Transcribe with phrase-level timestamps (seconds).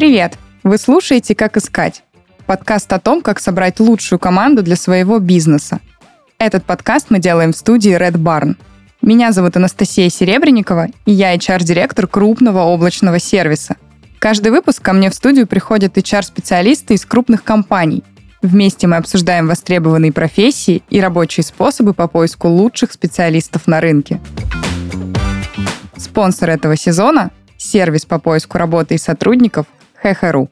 [0.00, 0.38] Привет!
[0.62, 2.04] Вы слушаете «Как искать»–
[2.46, 5.78] подкаст о том, как собрать лучшую команду для своего бизнеса.
[6.38, 8.56] Этот подкаст мы делаем в студии Red Barn.
[9.02, 13.76] Меня зовут Анастасия Серебренникова, и я HR-директор крупного облачного сервиса.
[14.18, 18.02] Каждый выпуск ко мне в студию приходят HR-специалисты из крупных компаний.
[18.40, 24.18] Вместе мы обсуждаем востребованные профессии и рабочие способы по поиску лучших специалистов на рынке.
[25.98, 29.66] Спонсор этого сезона– сервис по поиску работы и сотрудников
[30.02, 30.48] Хехеру.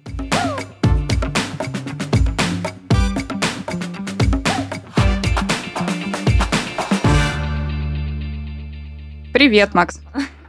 [9.32, 10.00] Привет, Макс.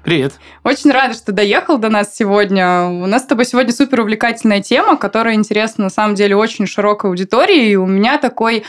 [0.04, 0.34] Привет.
[0.64, 2.86] Очень рада, что доехал до нас сегодня.
[2.86, 7.10] У нас с тобой сегодня супер увлекательная тема, которая интересна на самом деле очень широкой
[7.10, 7.70] аудитории.
[7.70, 8.64] И у меня такой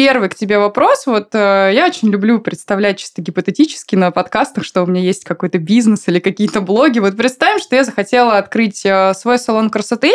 [0.00, 1.04] первый к тебе вопрос.
[1.04, 5.58] Вот э, я очень люблю представлять чисто гипотетически на подкастах, что у меня есть какой-то
[5.58, 7.00] бизнес или какие-то блоги.
[7.00, 10.12] Вот представим, что я захотела открыть э, свой салон красоты,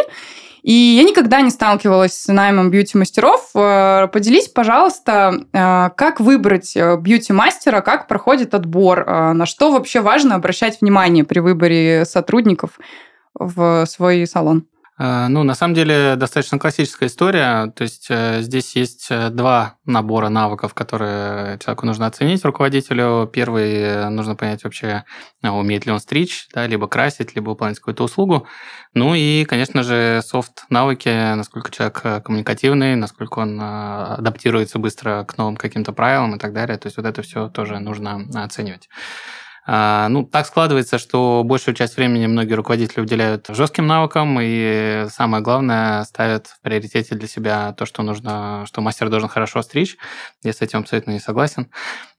[0.63, 3.51] и я никогда не сталкивалась с наймом бьюти-мастеров.
[3.53, 10.33] Э, поделись, пожалуйста, э, как выбрать э, бьюти-мастера, как проходит отбор, на что вообще важно
[10.33, 12.79] обращать внимание при выборе сотрудников
[13.35, 14.65] в свой салон?
[14.97, 17.71] Э, ну, на самом деле, достаточно классическая история.
[17.75, 23.29] То есть э, здесь есть э, два набора навыков, которые человеку нужно оценить, руководителю.
[23.31, 25.03] Первый нужно понять вообще,
[25.43, 28.47] умеет ли он стричь, да, либо красить, либо выполнять какую-то услугу.
[28.93, 35.91] Ну и, конечно же, софт-навыки, насколько человек коммуникативный, насколько он адаптируется быстро к новым каким-то
[35.91, 36.77] правилам и так далее.
[36.77, 38.87] То есть вот это все тоже нужно оценивать.
[39.67, 45.41] А, ну, так складывается, что большую часть времени многие руководители уделяют жестким навыкам, и самое
[45.41, 49.97] главное, ставят в приоритете для себя то, что нужно, что мастер должен хорошо стричь.
[50.43, 51.71] Я с этим абсолютно не согласен.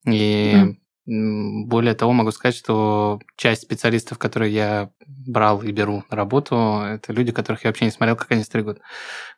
[0.04, 0.74] И mm.
[1.06, 7.12] Более того, могу сказать, что часть специалистов, которые я брал и беру на работу, это
[7.12, 8.78] люди, которых я вообще не смотрел, как они стригут.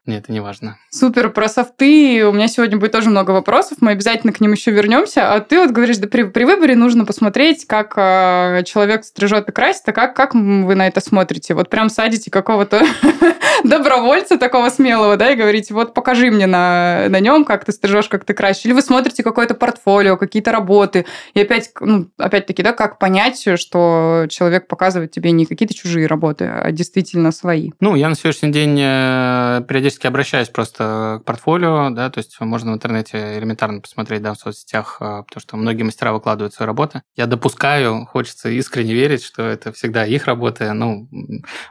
[0.07, 0.79] Мне это не важно.
[0.91, 4.71] Супер, про софты у меня сегодня будет тоже много вопросов, мы обязательно к ним еще
[4.71, 5.35] вернемся.
[5.35, 9.53] А ты вот говоришь, да при, при выборе нужно посмотреть, как э, человек стрижет и
[9.53, 11.53] красит, а как, как вы на это смотрите?
[11.53, 12.83] Вот прям садите какого-то
[13.65, 18.09] добровольца такого смелого, да, и говорите, вот покажи мне на, на нем, как ты стрижешь,
[18.09, 18.65] как ты красишь.
[18.65, 21.05] Или вы смотрите какое-то портфолио, какие-то работы,
[21.35, 26.07] и опять опять, ну, опять-таки, да, как понять, что человек показывает тебе не какие-то чужие
[26.07, 27.71] работы, а действительно свои?
[27.81, 32.73] Ну, я на сегодняшний день э, периодически обращаюсь просто к портфолио, да, то есть можно
[32.73, 37.03] в интернете элементарно посмотреть, да, в соцсетях, э, потому что многие мастера выкладывают свои работы.
[37.17, 40.73] Я допускаю, хочется искренне верить, что это всегда их работы.
[40.73, 41.09] Ну,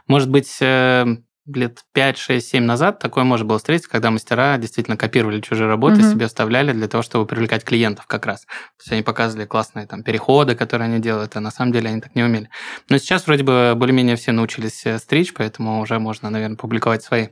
[0.06, 1.06] может быть, э,
[1.54, 6.00] лет 5, 6, 7 назад такое можно было встретить, когда мастера действительно копировали чужие работы,
[6.00, 6.10] угу.
[6.10, 8.42] себе оставляли для того, чтобы привлекать клиентов как раз.
[8.42, 12.00] То есть они показывали классные там переходы, которые они делают, а на самом деле они
[12.00, 12.48] так не умели.
[12.88, 17.28] Но сейчас вроде бы более-менее все научились э, стричь, поэтому уже можно, наверное, публиковать свои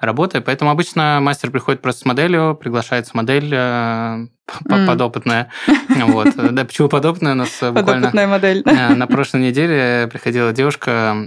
[0.00, 0.40] работы.
[0.40, 4.26] Поэтому обычно мастер приходит просто с моделью, приглашается модель э,
[4.68, 5.50] подопытная.
[6.08, 6.28] Вот.
[6.36, 7.32] Да, почему подопытная?
[7.32, 7.82] У нас буквально...
[7.84, 8.62] Подопытная модель.
[8.64, 11.26] Э, на прошлой неделе приходила девушка, Э,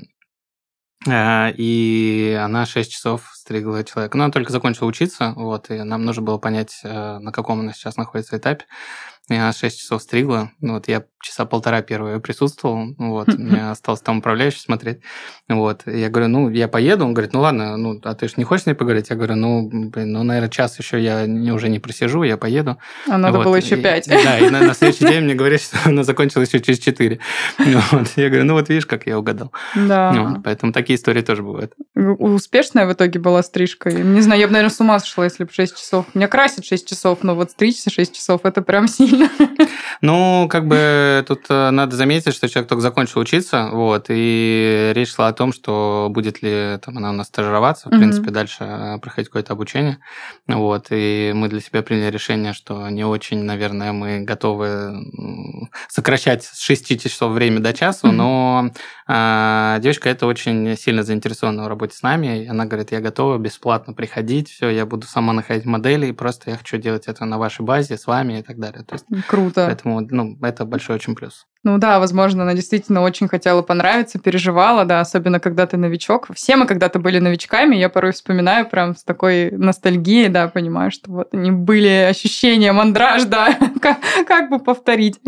[1.56, 4.18] и она 6 часов стригла человека.
[4.18, 7.74] Но она только закончила учиться, вот, и нам нужно было понять, э, на каком она
[7.74, 8.66] сейчас находится этапе.
[9.30, 10.52] И она 6 часов стригла.
[10.60, 12.96] Ну, вот я часа полтора первые присутствовал.
[12.98, 15.00] Вот, мне осталось там управляющий смотреть.
[15.48, 15.84] Вот.
[15.86, 17.06] Я говорю, ну, я поеду.
[17.06, 19.10] Он говорит, ну ладно, ну, а ты же не хочешь с ней поговорить?
[19.10, 22.78] Я говорю, ну, блин, ну, наверное, час еще я не, уже не просижу, я поеду.
[23.08, 23.46] А надо вот.
[23.46, 24.08] было еще пять.
[24.22, 27.20] Да, и на, на следующий день мне говорят, что она закончилась еще через четыре.
[27.58, 28.10] Вот.
[28.16, 29.52] Я говорю, ну, вот видишь, как я угадал.
[29.76, 30.12] Да.
[30.12, 30.44] Вот.
[30.44, 31.74] Поэтому такие истории тоже бывают.
[31.96, 33.92] Успешная в итоге была стрижка?
[33.92, 36.06] Не знаю, я бы, наверное, с ума сошла, если бы 6 часов.
[36.14, 39.11] Меня красит 6 часов, но вот стричься 6 часов, это прям сильно.
[40.02, 45.14] Ну, как бы тут э, надо заметить, что человек только закончил учиться, вот, и речь
[45.14, 47.98] шла о том, что будет ли там она у нас стажироваться, в mm-hmm.
[48.00, 50.00] принципе, дальше э, проходить какое-то обучение,
[50.48, 54.96] вот, и мы для себя приняли решение, что не очень, наверное, мы готовы
[55.88, 58.12] сокращать с 6 часов время до часу, mm-hmm.
[58.12, 58.72] но
[59.08, 63.38] а, девочка это очень сильно заинтересована в работе с нами, и она говорит, я готова
[63.38, 67.38] бесплатно приходить, все, я буду сама находить модели, и просто я хочу делать это на
[67.38, 68.84] вашей базе, с вами и так далее.
[68.84, 68.96] То
[69.28, 69.66] Круто.
[69.68, 71.46] Поэтому, ну, это большой очень плюс.
[71.64, 76.28] Ну да, возможно, она действительно очень хотела понравиться, переживала, да, особенно когда ты новичок.
[76.34, 81.12] Все мы когда-то были новичками, я порой вспоминаю прям с такой ностальгией, да, понимаю, что
[81.12, 85.20] вот они были ощущения, мандраж, да, как, как бы повторить.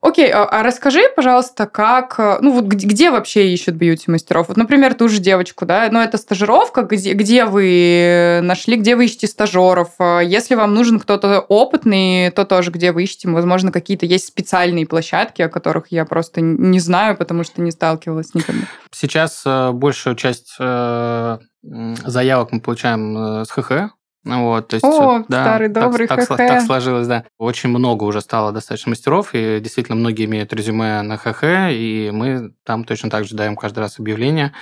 [0.00, 4.48] Окей, а, а расскажи, пожалуйста, как, ну вот где вообще ищут бьюти-мастеров?
[4.48, 9.06] Вот, например, ту же девочку, да, ну это стажировка, где, где вы нашли, где вы
[9.06, 9.88] ищете стажеров?
[10.22, 15.42] Если вам нужен кто-то опытный, то тоже где вы ищете, возможно, какие-то есть специальные площадки,
[15.42, 18.66] о которых которых я просто не знаю, потому что не сталкивалась никогда.
[18.90, 23.94] Сейчас э, большую часть э, заявок мы получаем э, с ХХ,
[24.24, 26.28] вот, то есть, О, да, старый добрый так, ХХ.
[26.28, 27.24] Так, так сложилось, да.
[27.38, 32.54] Очень много уже стало достаточно мастеров, и действительно многие имеют резюме на ХХ, и мы
[32.64, 34.52] там точно так же даем каждый раз объявление,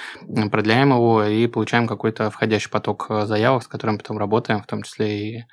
[0.50, 5.18] продляем его и получаем какой-то входящий поток заявок, с которым потом работаем, в том числе
[5.18, 5.44] и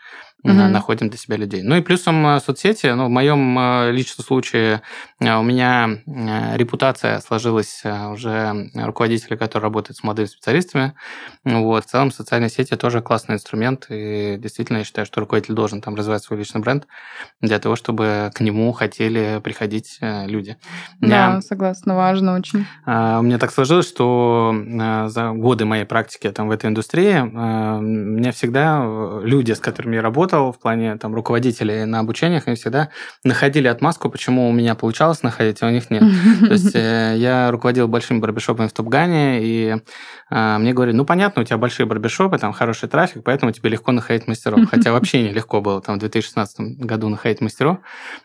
[0.44, 0.54] угу.
[0.54, 1.62] находим для себя людей.
[1.64, 4.82] Ну и плюсом э, соцсети, ну, в моем э, личном случае
[5.20, 5.90] э, у меня
[6.56, 10.94] репутация сложилась уже руководителя, который работает с молодыми специалистами.
[11.44, 11.86] Вот.
[11.86, 15.96] В целом социальные сети тоже классный инструмент, и действительно я считаю, что руководитель должен там
[15.96, 16.88] развивать свой личный бренд
[17.42, 20.58] для того, чтобы к нему хотели приходить люди.
[21.00, 22.66] Да, я, согласна, важно очень.
[22.86, 24.54] У меня так сложилось, что
[25.08, 28.84] за годы моей практики там, в этой индустрии меня всегда
[29.24, 32.90] люди, с которыми я работаю, работал в плане там, руководителей на обучениях, они всегда
[33.24, 36.04] находили отмазку, почему у меня получалось находить, а у них нет.
[36.40, 39.78] То есть э, я руководил большими барбершопами в Топгане, и
[40.30, 43.92] а, мне говорили, ну, понятно, у тебя большие барбершопы, там хороший трафик, поэтому тебе легко
[43.92, 44.60] находить мастеров.
[44.72, 47.78] Хотя вообще нелегко было там в 2016 году находить мастеров.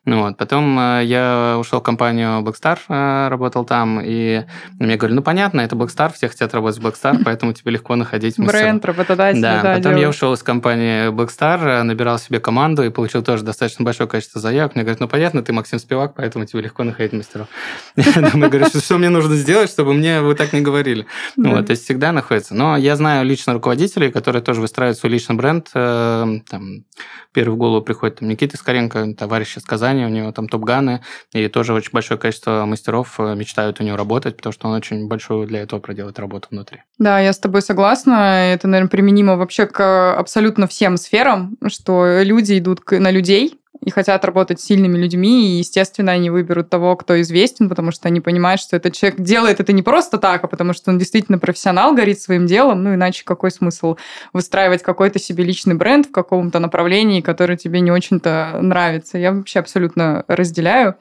[0.05, 0.37] Ну, вот.
[0.37, 4.45] Потом э, я ушел в компанию Blackstar, э, работал там, и
[4.79, 8.39] мне говорили, ну, понятно, это Blackstar, все хотят работать в Blackstar, поэтому тебе легко находить
[8.39, 8.63] мастеров.
[8.63, 9.63] Бренд, работодатель, да.
[9.63, 14.09] да потом я ушел из компании Blackstar, набирал себе команду и получил тоже достаточно большое
[14.09, 14.75] количество заявок.
[14.75, 17.47] Мне говорят, ну, понятно, ты Максим Спивак, поэтому тебе легко находить мастеров.
[17.97, 18.13] Я
[18.49, 21.07] говорю, что мне нужно сделать, чтобы мне вы так не говорили.
[21.37, 22.55] Вот, то есть всегда находится.
[22.55, 25.71] Но я знаю лично руководителей, которые тоже выстраивают свой личный бренд.
[25.75, 26.85] Э, там,
[27.33, 31.03] первый в голову приходит там, Никита Скоренко, товарищ из Казани, у него там топ-ганы,
[31.33, 35.07] и тоже очень большое количество мастеров э, мечтают у него работать, потому что он очень
[35.09, 36.83] большую для этого проделает работу внутри.
[36.99, 38.53] Да, я с тобой согласна.
[38.53, 44.25] Это, наверное, применимо вообще к абсолютно всем сферам, что люди идут на людей, и хотят
[44.25, 48.61] работать с сильными людьми, и, естественно, они выберут того, кто известен, потому что они понимают,
[48.61, 52.21] что этот человек делает это не просто так, а потому что он действительно профессионал, горит
[52.21, 53.97] своим делом, ну, иначе какой смысл
[54.33, 59.19] выстраивать какой-то себе личный бренд в каком-то направлении, который тебе не очень-то нравится.
[59.19, 60.95] Я вообще абсолютно разделяю.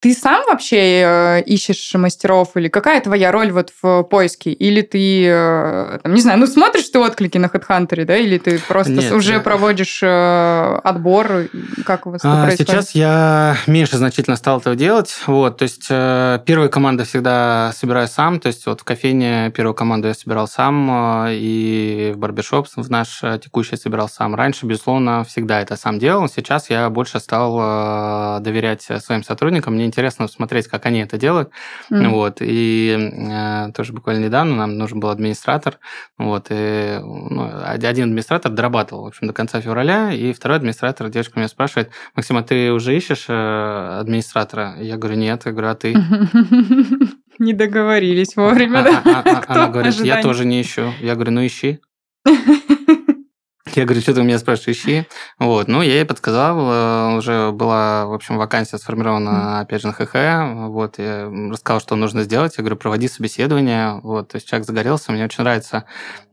[0.00, 4.52] Ты сам вообще э, ищешь мастеров или какая твоя роль вот в поиске?
[4.52, 8.60] Или ты, э, там, не знаю, ну смотришь ты отклики на HeadHunter, да, или ты
[8.60, 9.40] просто Нет, уже я...
[9.40, 11.48] проводишь э, отбор?
[11.84, 12.70] Как у вас а, происходит?
[12.70, 15.12] Сейчас я меньше значительно стал этого делать.
[15.26, 20.06] Вот, то есть первая команда всегда собираю сам, то есть вот в кофейне первую команду
[20.06, 24.36] я собирал сам, и в барбершоп в наш текущий собирал сам.
[24.36, 26.28] Раньше, безусловно, всегда это сам делал.
[26.28, 29.74] Сейчас я больше стал доверять своим сотрудникам.
[29.74, 31.50] Мне интересно смотреть, как они это делают.
[31.90, 32.08] Mm.
[32.08, 32.38] Вот.
[32.40, 35.78] И э, тоже буквально недавно нам нужен был администратор.
[36.16, 36.46] Вот.
[36.50, 41.48] И ну, один администратор дорабатывал, в общем, до конца февраля, и второй администратор, девушка меня
[41.48, 44.76] спрашивает, Максим, а ты уже ищешь э, администратора?
[44.80, 45.42] Я говорю, нет.
[45.44, 45.94] Я говорю, а ты?
[47.38, 49.02] Не договорились вовремя, да?
[49.04, 50.92] А, а, она говорит, я тоже не ищу.
[51.00, 51.80] Я говорю, ну ищи.
[53.74, 55.06] Я говорю, что ты у меня спрашиваешь, ищи.
[55.38, 59.92] Вот, ну, я ей подсказал, э, уже была, в общем, вакансия сформирована, опять же, на
[59.92, 64.66] ХХ, вот, я рассказал, что нужно сделать, я говорю, проводи собеседование, вот, то есть человек
[64.66, 65.84] загорелся, мне очень нравится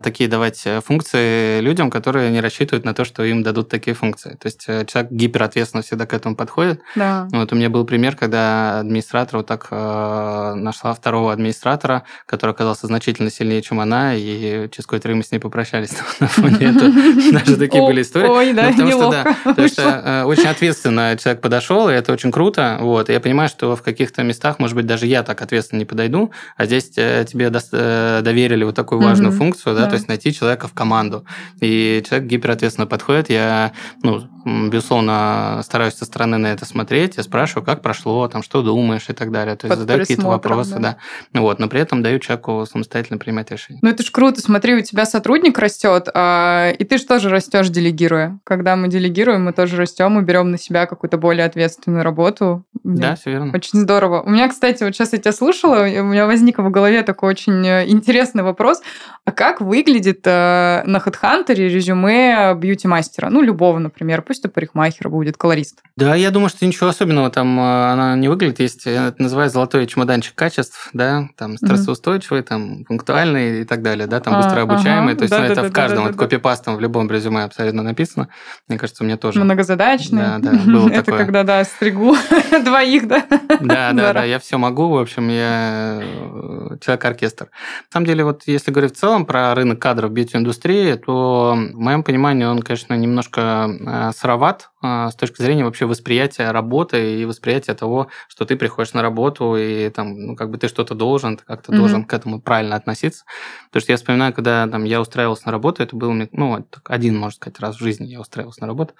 [0.01, 4.37] такие давать э, функции людям, которые не рассчитывают на то, что им дадут такие функции.
[4.39, 6.81] То есть э, человек гиперответственно всегда к этому подходит.
[6.95, 7.27] Да.
[7.31, 12.87] Вот у меня был пример, когда администратор вот так э, нашла второго администратора, который оказался
[12.87, 16.91] значительно сильнее, чем она, и через какое-то время с ней попрощались на фоне этого
[17.45, 18.27] даже такие были истории.
[18.27, 22.13] Ой, да, ну, потому что, да, потому что э, очень ответственно человек подошел, и это
[22.13, 22.77] очень круто.
[22.81, 23.09] Вот.
[23.09, 26.65] я понимаю, что в каких-то местах, может быть, даже я так ответственно не подойду, а
[26.65, 30.73] здесь э, тебе э, доверили вот такую важную функцию, да, то есть найти человека в
[30.73, 31.25] команду.
[31.61, 33.29] И человек гиперответственно подходит.
[33.29, 33.71] Я,
[34.03, 37.17] ну, безусловно, стараюсь со стороны на это смотреть.
[37.17, 39.55] Я спрашиваю, как прошло, там, что думаешь и так далее.
[39.55, 40.97] То есть задаю какие-то вопросы, да.
[41.33, 41.41] да.
[41.41, 43.79] Вот, но при этом даю человеку самостоятельно принимать решения.
[43.81, 44.41] Ну, это ж круто.
[44.41, 48.39] Смотри, у тебя сотрудник растет, а, и ты же тоже растешь, делегируя.
[48.43, 52.65] Когда мы делегируем, мы тоже растем, мы берем на себя какую-то более ответственную работу.
[52.83, 53.53] Да, все верно.
[53.53, 54.21] Очень здорово.
[54.21, 57.65] У меня, кстати, вот сейчас я тебя слушала, у меня возник в голове такой очень
[57.65, 58.81] э, интересный вопрос.
[59.23, 63.29] А как выглядит э, на HeadHunter резюме бьюти-мастера?
[63.29, 64.21] Ну, любого, например.
[64.21, 65.81] Пусть это парикмахер будет, колорист.
[65.95, 68.59] Да, я думаю, что ничего особенного там э, она не выглядит.
[68.59, 72.43] Есть, это называется золотой чемоданчик качеств, да, там стрессоустойчивый, mm-hmm.
[72.43, 75.13] там пунктуальный и так далее, да, там а, быстро обучаемый.
[75.13, 76.79] Ага, То есть да, ну, да, это да, в каждом, да, вот да, копипастом в
[76.81, 78.29] любом резюме абсолютно написано.
[78.67, 79.43] Мне кажется, у меня тоже.
[79.43, 80.21] Многозадачный.
[80.21, 81.19] Да, да, было Это такое.
[81.19, 82.15] когда, да, стригу
[82.63, 83.25] двоих, да?
[83.61, 87.45] Да, да, да, я все могу, в общем, я э, человек-оркестр.
[87.45, 91.79] На самом деле, вот если говорить в целом про рынок кадров в бьюти-индустрии, то в
[91.79, 94.69] моем понимании он, конечно, немножко э, сыроват
[95.11, 99.89] с точки зрения вообще восприятия работы и восприятия того, что ты приходишь на работу и
[99.89, 101.77] там, ну, как бы ты что-то должен, ты как-то mm-hmm.
[101.77, 103.23] должен к этому правильно относиться.
[103.67, 107.35] Потому что я вспоминаю, когда там я устраивался на работу, это был, ну, один, можно
[107.35, 108.93] сказать, раз в жизни я устраивался на работу.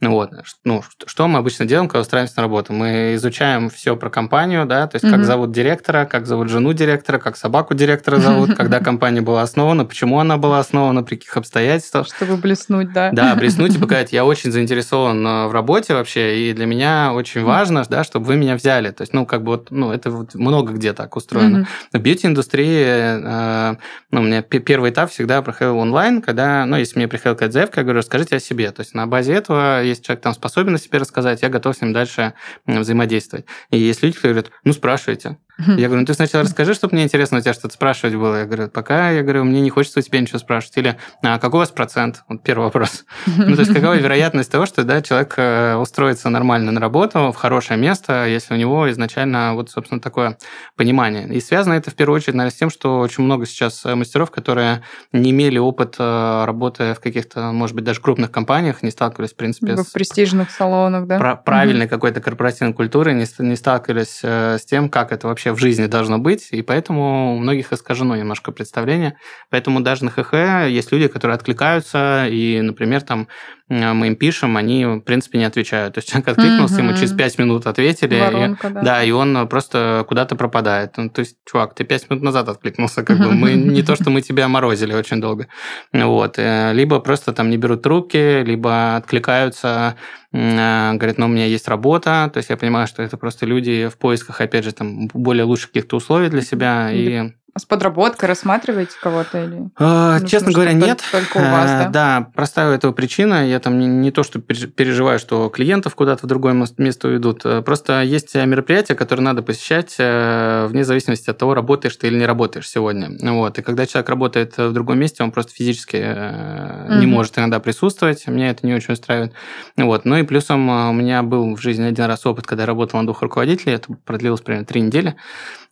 [0.00, 0.30] Ну, вот.
[0.64, 2.72] Ну, что мы обычно делаем, когда устраиваемся на работу?
[2.72, 5.10] Мы изучаем все про компанию, да, то есть mm-hmm.
[5.10, 9.84] как зовут директора, как зовут жену директора, как собаку директора зовут, когда компания была основана,
[9.84, 12.06] почему она была основана, при каких обстоятельствах.
[12.06, 13.10] Чтобы блеснуть, да.
[13.12, 17.84] Да, блеснуть и показать, я очень заинтересован в работе вообще, и для меня очень важно,
[17.88, 18.90] да, чтобы вы меня взяли.
[18.90, 21.66] То есть, ну, как бы вот, ну, это вот много где так устроено.
[21.92, 23.76] В бьюти-индустрии, э,
[24.10, 27.80] ну, у меня первый этап всегда проходил онлайн, когда, ну, если мне приходила какая-то заявка,
[27.80, 28.70] я говорю, расскажите о себе.
[28.70, 31.80] То есть, на базе этого, если человек там способен о себе рассказать, я готов с
[31.80, 32.34] ним дальше
[32.66, 33.46] взаимодействовать.
[33.70, 35.38] И есть люди, которые говорят, ну, спрашивайте.
[35.58, 38.36] Я говорю, ну ты сначала расскажи, чтобы мне интересно у тебя что-то спрашивать было.
[38.36, 40.76] Я говорю, пока, я говорю, мне не хочется у тебя ничего спрашивать.
[40.76, 42.22] Или, а какой у вас процент?
[42.28, 43.04] Вот первый вопрос.
[43.48, 47.36] Ну, то есть, какова вероятность того, что, да, человек э, устроится нормально на работу, в
[47.36, 50.36] хорошее место, если у него изначально вот, собственно, такое
[50.76, 51.26] понимание.
[51.28, 54.30] И связано это, в первую очередь, наверное, с тем, что очень много сейчас э, мастеров,
[54.30, 59.32] которые не имели опыт э, работы в каких-то, может быть, даже крупных компаниях, не сталкивались,
[59.32, 59.86] в принципе, в с...
[59.86, 61.36] престижных салонах, да?
[61.36, 65.86] Правильной какой-то корпоративной культурой, не, не сталкивались с тем, как это вообще вообще в жизни
[65.86, 69.16] должно быть, и поэтому у многих искажено немножко представление.
[69.50, 73.28] Поэтому даже на ХХ есть люди, которые откликаются, и, например, там
[73.68, 75.94] мы им пишем, они, в принципе, не отвечают.
[75.94, 76.84] То есть человек откликнулся, угу.
[76.84, 78.82] ему через 5 минут ответили, Воронка, и, да.
[78.82, 80.96] да, и он просто куда-то пропадает.
[80.96, 84.10] Ну, то есть, чувак, ты 5 минут назад откликнулся, как бы мы не то, что
[84.10, 85.48] мы тебя морозили очень долго.
[85.92, 86.38] Вот.
[86.38, 89.96] Э, либо просто там не берут трубки, либо откликаются
[90.32, 93.88] э, говорят, ну, у меня есть работа, то есть я понимаю, что это просто люди
[93.88, 98.92] в поисках, опять же, там, более лучших каких-то условий для себя, и с подработкой рассматриваете
[99.00, 99.70] кого-то или?
[99.76, 101.02] А, честно говоря, нет.
[101.10, 101.88] Только у вас, да?
[101.88, 103.48] Да, простая этого причина.
[103.48, 107.44] Я там не, не то, что переживаю, что клиентов куда-то в другое место уйдут.
[107.44, 112.18] Э, просто есть мероприятия, которые надо посещать э, вне зависимости от того, работаешь ты или
[112.18, 113.10] не работаешь сегодня.
[113.20, 113.58] Вот.
[113.58, 116.98] И когда человек работает в другом месте, он просто физически mm-hmm.
[116.98, 118.26] не может иногда присутствовать.
[118.26, 119.32] Меня это не очень устраивает.
[119.76, 120.04] Вот.
[120.04, 123.06] Ну и плюсом у меня был в жизни один раз опыт, когда я работал на
[123.06, 123.74] двух руководителей.
[123.74, 125.16] Это продлилось примерно три недели.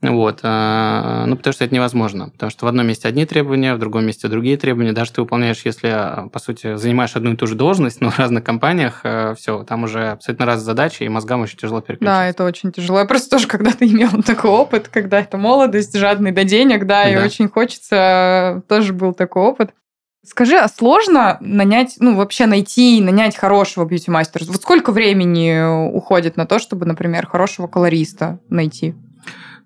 [0.02, 0.40] Вот.
[0.42, 2.28] Ну, потому что это невозможно.
[2.30, 4.92] Потому что в одном месте одни требования, в другом месте другие требования.
[4.92, 8.44] Даже ты выполняешь, если, по сути, занимаешь одну и ту же должность, но в разных
[8.44, 12.14] компаниях, э, все, там уже абсолютно разные задачи, и мозгам очень тяжело переключиться.
[12.14, 12.98] Да, это очень тяжело.
[13.00, 17.10] Я просто тоже когда-то имела такой опыт, когда это молодость, жадный до денег, да, да.
[17.10, 19.70] и очень хочется, тоже был такой опыт.
[20.24, 24.44] Скажи, а сложно нанять, ну, вообще найти, нанять хорошего бьюти-мастера?
[24.48, 28.96] Вот сколько времени уходит на то, чтобы, например, хорошего колориста найти?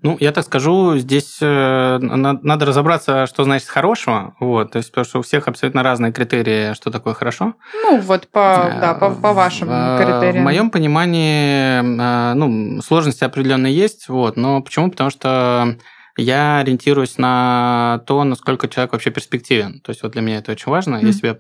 [0.03, 5.05] Ну, я так скажу, здесь э, надо разобраться, что значит хорошего, вот, то есть, потому
[5.05, 7.55] что у всех абсолютно разные критерии, что такое хорошо.
[7.75, 10.43] Ну, вот по, да, по, по вашим в, критериям.
[10.43, 14.91] В моем понимании, э, ну, сложности определенно есть, вот, но почему?
[14.91, 15.77] Потому что
[16.21, 19.81] я ориентируюсь на то, насколько человек вообще перспективен.
[19.81, 20.97] То есть вот для меня это очень важно.
[20.97, 21.07] Mm-hmm.
[21.07, 21.37] Я себя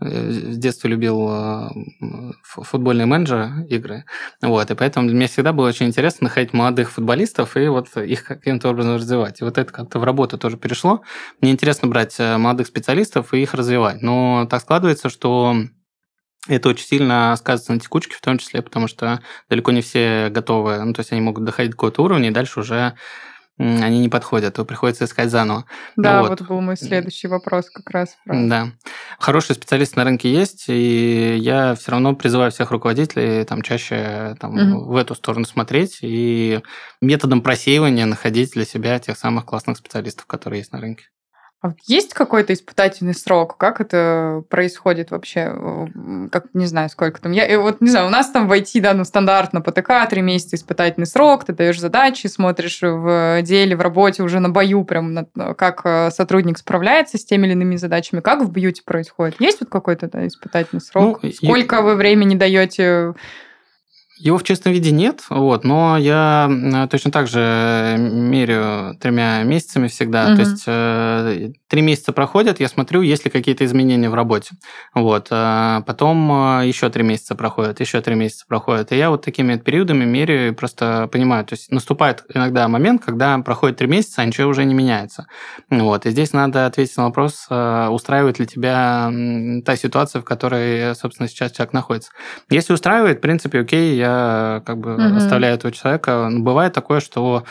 [0.00, 1.68] э, с детства любил э,
[2.42, 4.04] футбольные менеджеры игры,
[4.40, 8.24] вот, и поэтому для меня всегда было очень интересно находить молодых футболистов и вот их
[8.24, 9.40] каким-то образом развивать.
[9.40, 11.02] И вот это как-то в работу тоже перешло.
[11.40, 14.02] Мне интересно брать э, молодых специалистов и их развивать.
[14.02, 15.56] Но так складывается, что
[16.48, 20.82] это очень сильно сказывается на текучке, в том числе, потому что далеко не все готовы,
[20.84, 22.94] ну, то есть они могут доходить до какого-то уровня, и дальше уже
[23.58, 25.66] они не подходят, то приходится искать заново.
[25.96, 26.40] Да, вот.
[26.40, 28.16] вот был мой следующий вопрос как раз.
[28.24, 28.48] Про...
[28.48, 28.72] Да.
[29.18, 34.54] Хорошие специалисты на рынке есть, и я все равно призываю всех руководителей там чаще там,
[34.54, 34.92] угу.
[34.92, 36.60] в эту сторону смотреть и
[37.00, 41.04] методом просеивания находить для себя тех самых классных специалистов, которые есть на рынке.
[41.62, 43.56] А есть какой-то испытательный срок?
[43.56, 45.88] Как это происходит вообще?
[46.32, 47.30] Как, не знаю, сколько там.
[47.30, 50.22] Я, вот, не знаю, у нас там в IT, да, ну, стандартно по ТК, три
[50.22, 55.28] месяца испытательный срок, ты даешь задачи, смотришь в деле, в работе, уже на бою, прям
[55.56, 58.20] как э, сотрудник справляется с теми или иными задачами.
[58.20, 59.40] Как в бьюти происходит?
[59.40, 61.20] Есть вот какой-то да, испытательный срок?
[61.22, 61.82] Ну, Сколько и...
[61.82, 63.14] вы времени даете
[64.18, 70.28] его в чистом виде нет, вот, но я точно так же меряю тремя месяцами всегда.
[70.28, 70.36] Угу.
[70.36, 74.54] То есть э, три месяца проходят, я смотрю, есть ли какие-то изменения в работе.
[74.94, 75.26] Вот.
[75.30, 78.92] А потом э, еще три месяца проходят, еще три месяца проходят.
[78.92, 81.44] И я вот такими периодами меряю и просто понимаю.
[81.44, 85.26] То есть наступает иногда момент, когда проходит три месяца, а ничего уже не меняется.
[85.68, 86.06] Вот.
[86.06, 89.10] И здесь надо ответить на вопрос, э, устраивает ли тебя
[89.64, 92.12] та ситуация, в которой, собственно, сейчас человек находится.
[92.50, 94.11] Если устраивает, в принципе, окей, я
[94.64, 95.16] как бы угу.
[95.16, 96.28] оставляю этого человека.
[96.30, 97.44] Но бывает такое, что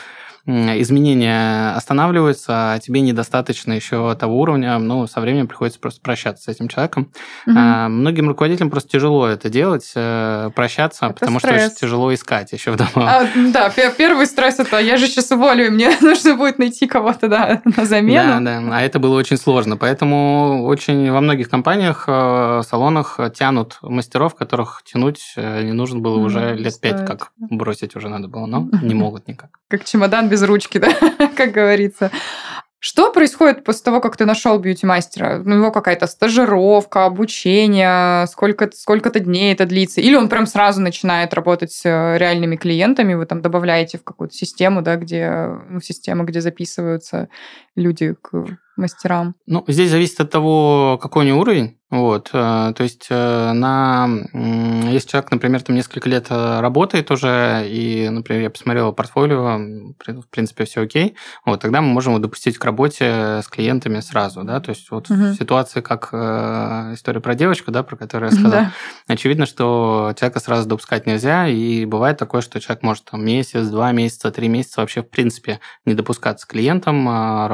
[0.46, 6.48] изменения останавливаются, а тебе недостаточно еще того уровня, ну, со временем приходится просто прощаться с
[6.48, 7.12] этим человеком.
[7.46, 7.56] Угу.
[7.56, 11.54] А, многим руководителям просто тяжело это делать, э, прощаться, это потому стресс.
[11.54, 13.08] что очень тяжело искать еще вдобавок.
[13.08, 17.62] А, да, первый стресс это я же сейчас уволю, мне нужно будет найти кого-то да,
[17.64, 18.44] на замену.
[18.44, 23.78] Да, да, а это было очень сложно, поэтому очень во многих компаниях, э, салонах тянут
[23.82, 28.46] мастеров, которых тянуть э, не нужно было уже лет пять, как бросить уже надо было,
[28.46, 29.50] но не могут никак.
[29.68, 30.92] Как чемодан без ручки, да,
[31.36, 32.10] как говорится.
[32.84, 35.42] Что происходит после того, как ты нашел бьюти-мастера?
[35.44, 40.00] Ну, его какая-то стажировка, обучение, сколько, сколько-то дней это длится?
[40.00, 44.34] Или он прям сразу начинает работать с э, реальными клиентами, вы там добавляете в какую-то
[44.34, 47.28] систему, да, где, ну, систему, где записываются
[47.76, 49.34] люди к мастерам?
[49.46, 51.78] Ну, здесь зависит от того, какой у него уровень.
[51.92, 54.08] Вот, э, то есть э, на,
[54.90, 60.26] если человек, например, там несколько лет э, работает уже, и, например, я посмотрел портфолио, в
[60.30, 64.60] принципе, все окей, вот, тогда мы можем его допустить к работе с клиентами сразу, да,
[64.60, 65.20] то есть вот угу.
[65.20, 66.14] в ситуации, как
[66.94, 68.72] история про девочку, да, про которую я сказал, да.
[69.06, 73.92] очевидно, что человека сразу допускать нельзя, и бывает такое, что человек может там месяц, два
[73.92, 77.06] месяца, три месяца вообще, в принципе, не допускаться к клиентам,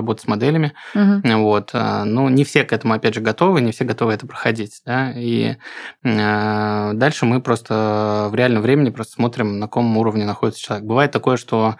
[0.08, 1.42] а работать с моделями, угу.
[1.42, 5.12] вот, ну, не все к этому, опять же, готовы, не все готовы это проходить, да,
[5.14, 5.56] и
[6.02, 10.86] э, дальше мы просто в реальном времени просто смотрим, на каком уровне находится человек.
[10.86, 11.76] Бывает такое, что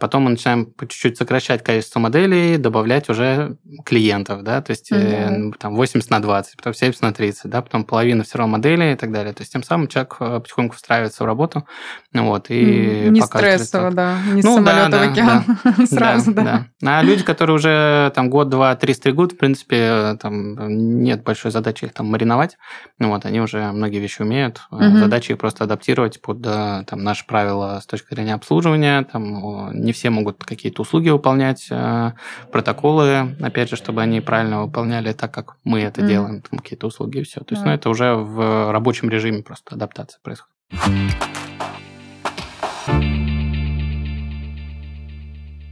[0.00, 5.54] потом мы начинаем по чуть-чуть сокращать количество моделей, добавлять уже клиентов, да, то есть mm-hmm.
[5.58, 8.96] там 80 на 20, потом 70 на 30, да, потом половина все равно моделей и
[8.96, 9.32] так далее.
[9.32, 11.66] То есть тем самым человек э, потихоньку встраивается в работу,
[12.12, 16.66] вот, и Не стрессово, да, не ну, самолета да, в океан да, сразу, да, да.
[16.80, 16.98] да.
[16.98, 21.86] А люди, которые уже там год, два, три стригут, в принципе, там нет большой задачи
[21.86, 22.58] их там мариновать.
[22.98, 24.62] Ну вот, они уже многие вещи умеют.
[24.70, 24.98] Угу.
[24.98, 29.02] Задача их просто адаптировать под э, там, наши правила с точки зрения обслуживания.
[29.04, 32.12] Там не все могут какие-то услуги выполнять, э,
[32.50, 36.08] протоколы, опять же, чтобы они правильно выполняли так, как мы это угу.
[36.08, 37.40] делаем, там какие-то услуги и все.
[37.40, 37.70] То есть, да.
[37.70, 40.52] ну, это уже в рабочем режиме просто адаптация происходит.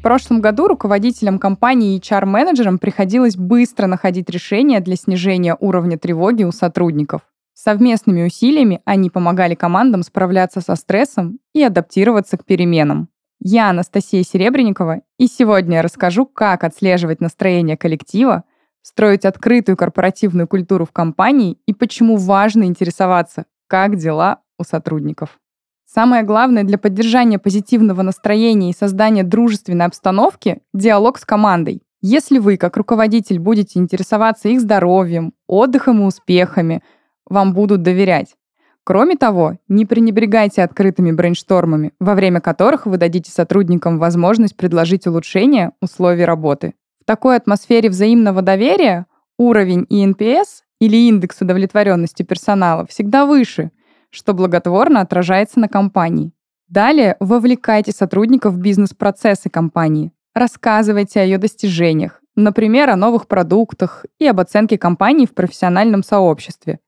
[0.00, 6.44] В прошлом году руководителям компании и HR-менеджерам приходилось быстро находить решения для снижения уровня тревоги
[6.44, 7.20] у сотрудников.
[7.52, 13.10] Совместными усилиями они помогали командам справляться со стрессом и адаптироваться к переменам.
[13.42, 18.44] Я Анастасия Серебренникова, и сегодня я расскажу, как отслеживать настроение коллектива,
[18.82, 25.38] строить открытую корпоративную культуру в компании и почему важно интересоваться, как дела у сотрудников.
[25.86, 31.82] Самое главное для поддержания позитивного настроения и создания дружественной обстановки– диалог с командой.
[32.02, 36.82] Если вы, как руководитель, будете интересоваться их здоровьем, отдыхом и успехами,
[37.24, 38.36] вам будут доверять.
[38.90, 45.70] Кроме того, не пренебрегайте открытыми брейнштормами, во время которых вы дадите сотрудникам возможность предложить улучшение
[45.80, 46.74] условий работы.
[47.00, 49.06] В такой атмосфере взаимного доверия
[49.38, 53.70] уровень ИНПС или индекс удовлетворенности персонала всегда выше–
[54.10, 56.32] что благотворно отражается на компании.
[56.66, 60.10] Далее вовлекайте сотрудников в бизнес-процессы компании.
[60.34, 66.80] Рассказывайте о ее достижениях, например, о новых продуктах и об оценке компании в профессиональном сообществе.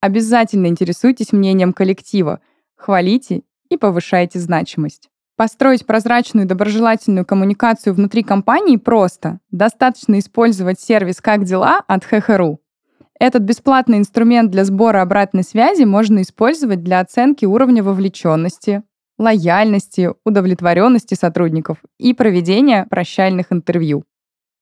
[0.00, 2.40] Обязательно интересуйтесь мнением коллектива,
[2.76, 5.10] хвалите и повышайте значимость.
[5.36, 9.40] Построить прозрачную и доброжелательную коммуникацию внутри компании просто.
[9.50, 12.60] Достаточно использовать сервис «Как дела» от ХХРУ.
[13.20, 18.84] Этот бесплатный инструмент для сбора обратной связи можно использовать для оценки уровня вовлеченности,
[19.18, 24.04] лояльности, удовлетворенности сотрудников и проведения прощальных интервью.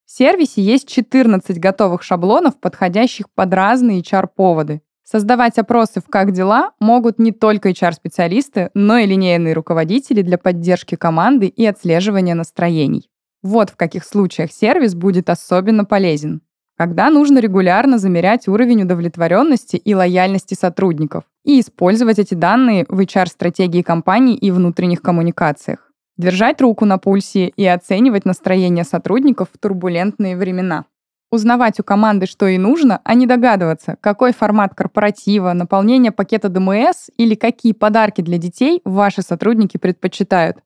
[0.07, 4.81] В сервисе есть 14 готовых шаблонов, подходящих под разные HR-поводы.
[5.09, 10.97] Создавать опросы в «Как дела» могут не только HR-специалисты, но и линейные руководители для поддержки
[10.97, 13.09] команды и отслеживания настроений.
[13.42, 16.42] Вот в каких случаях сервис будет особенно полезен
[16.77, 23.83] когда нужно регулярно замерять уровень удовлетворенности и лояльности сотрудников и использовать эти данные в HR-стратегии
[23.83, 25.90] компании и внутренних коммуникациях.
[26.19, 30.85] Держать руку на пульсе и оценивать настроение сотрудников в турбулентные времена.
[31.33, 37.09] Узнавать у команды, что ей нужно, а не догадываться, какой формат корпоратива, наполнение пакета ДМС
[37.17, 40.59] или какие подарки для детей ваши сотрудники предпочитают.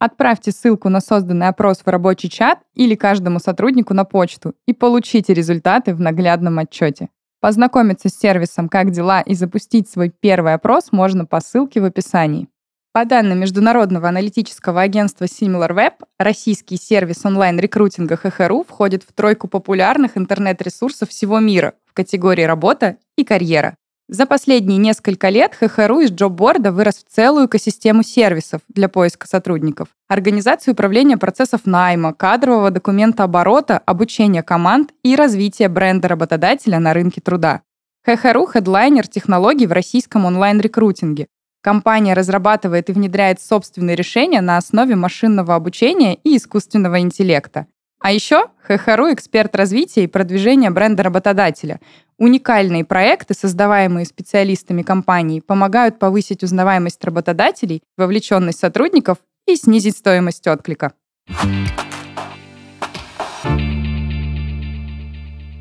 [0.00, 5.34] Отправьте ссылку на созданный опрос в рабочий чат или каждому сотруднику на почту и получите
[5.34, 7.08] результаты в наглядном отчете.
[7.40, 12.48] Познакомиться с сервисом «Как дела» и запустить свой первый опрос можно по ссылке в описании.
[12.92, 21.10] По данным международного аналитического агентства SimilarWeb, российский сервис онлайн-рекрутинга ХХРУ входит в тройку популярных интернет-ресурсов
[21.10, 23.76] всего мира в категории «Работа» и «Карьера».
[24.08, 29.88] За последние несколько лет ХХРУ из джобборда вырос в целую экосистему сервисов для поиска сотрудников.
[30.08, 37.20] Организацию управления процессов найма, кадрового документа оборота, обучения команд и развития бренда работодателя на рынке
[37.20, 37.60] труда.
[38.06, 41.26] ХХРУ– хедлайнер технологий в российском онлайн-рекрутинге.
[41.68, 47.66] Компания разрабатывает и внедряет собственные решения на основе машинного обучения и искусственного интеллекта.
[48.00, 51.78] А еще ХХРУ– эксперт развития и продвижения бренда работодателя.
[52.16, 60.94] Уникальные проекты, создаваемые специалистами компании, помогают повысить узнаваемость работодателей, вовлеченность сотрудников и снизить стоимость отклика.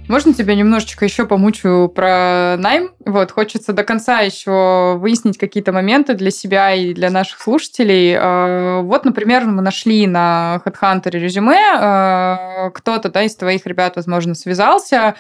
[0.08, 2.92] Можно тебя немножечко еще помучу про найм?
[3.06, 8.16] Вот, хочется до конца еще выяснить какие-то моменты для себя и для наших слушателей.
[8.18, 14.34] А, вот, например, мы нашли на HeadHunter резюме, а, кто-то да, из твоих ребят, возможно,
[14.34, 15.16] связался,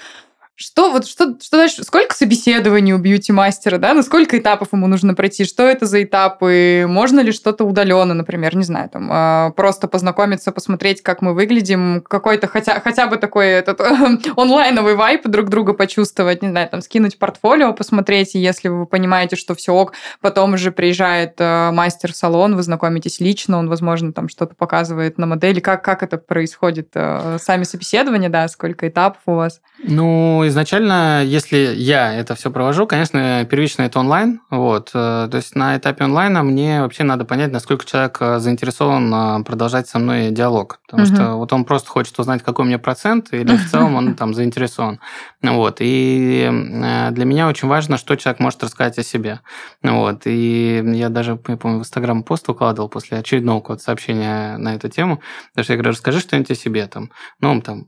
[0.59, 1.83] что вот что, что дальше?
[1.83, 3.93] Сколько собеседований у бьюти-мастера, да?
[3.93, 5.45] На сколько этапов ему нужно пройти?
[5.45, 6.85] Что это за этапы?
[6.89, 12.01] Можно ли что-то удаленно, например, не знаю, там э, просто познакомиться, посмотреть, как мы выглядим,
[12.01, 13.79] какой-то хотя, хотя бы такой этот
[14.35, 19.35] онлайновый вайп друг друга почувствовать, не знаю, там скинуть портфолио, посмотреть, и если вы понимаете,
[19.35, 24.11] что все ок, потом уже приезжает э, мастер в салон, вы знакомитесь лично, он, возможно,
[24.11, 25.59] там что-то показывает на модели.
[25.59, 26.89] Как, как это происходит?
[26.95, 29.61] Э, сами собеседования, да, сколько этапов у вас?
[29.83, 34.41] Ну, изначально, если я это все провожу, конечно, первично это онлайн.
[34.49, 34.91] Вот.
[34.93, 39.43] Э, то есть на этапе онлайна мне вообще надо понять, насколько человек э, заинтересован э,
[39.43, 40.79] продолжать со мной диалог.
[40.85, 41.13] Потому угу.
[41.13, 44.33] что вот он просто хочет узнать, какой у меня процент, или в целом он там
[44.33, 44.99] заинтересован.
[45.41, 45.77] Вот.
[45.79, 46.49] И
[47.11, 49.41] для меня очень важно, что человек может рассказать о себе.
[49.83, 50.21] Вот.
[50.25, 54.89] И я даже, я помню, в Инстаграм пост укладывал после очередного какого сообщения на эту
[54.89, 55.21] тему.
[55.51, 56.87] Потому что я говорю, расскажи что-нибудь о себе.
[56.87, 57.11] Там.
[57.39, 57.87] Ну, там,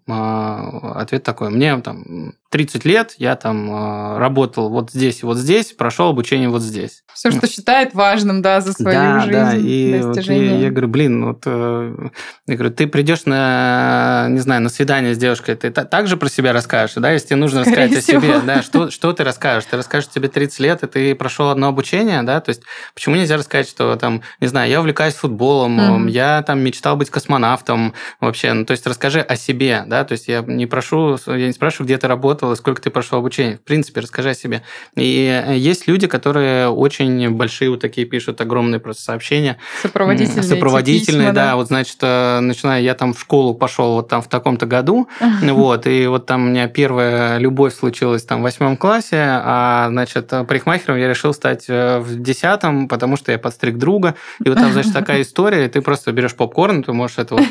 [0.95, 1.49] ответ такой.
[1.49, 6.49] Мне там 30 лет я там э, работал вот здесь и вот здесь, прошел обучение
[6.49, 7.03] вот здесь.
[7.13, 9.55] Все, что считает важным, да, за свою да, жизнь, да.
[9.55, 12.09] И вот я, я говорю, блин, вот э,
[12.47, 16.29] я говорю, ты придешь на, не знаю, на свидание с девушкой, ты так же про
[16.29, 18.19] себя расскажешь, да, если тебе нужно Скорее рассказать всего.
[18.19, 19.65] о себе, да, что, что ты расскажешь?
[19.69, 22.61] Ты расскажешь, тебе 30 лет, и ты прошел одно обучение, да, то есть
[22.93, 26.09] почему нельзя рассказать, что там, не знаю, я увлекаюсь футболом, mm-hmm.
[26.09, 30.27] я там мечтал быть космонавтом вообще, ну, то есть расскажи о себе, да, то есть
[30.27, 32.07] я не прошу, я не спрашиваю, где ты
[32.39, 34.61] работал и сколько ты прошел обучение, в принципе, расскажи о себе.
[34.95, 39.57] И э, есть люди, которые очень большие вот такие пишут, огромные просто сообщения.
[39.81, 40.43] Сопроводительные.
[40.43, 41.45] Сопроводительные, письма, да.
[41.49, 41.55] да.
[41.55, 45.07] Вот, значит, э, начиная, я там в школу пошел вот там в таком-то году,
[45.41, 50.27] вот, и вот там у меня первая любовь случилась там в восьмом классе, а, значит,
[50.47, 54.71] парикмахером я решил стать э, в десятом, потому что я подстриг друга, и вот там,
[54.71, 57.45] значит, такая история, и ты просто берешь попкорн, ты можешь это вот,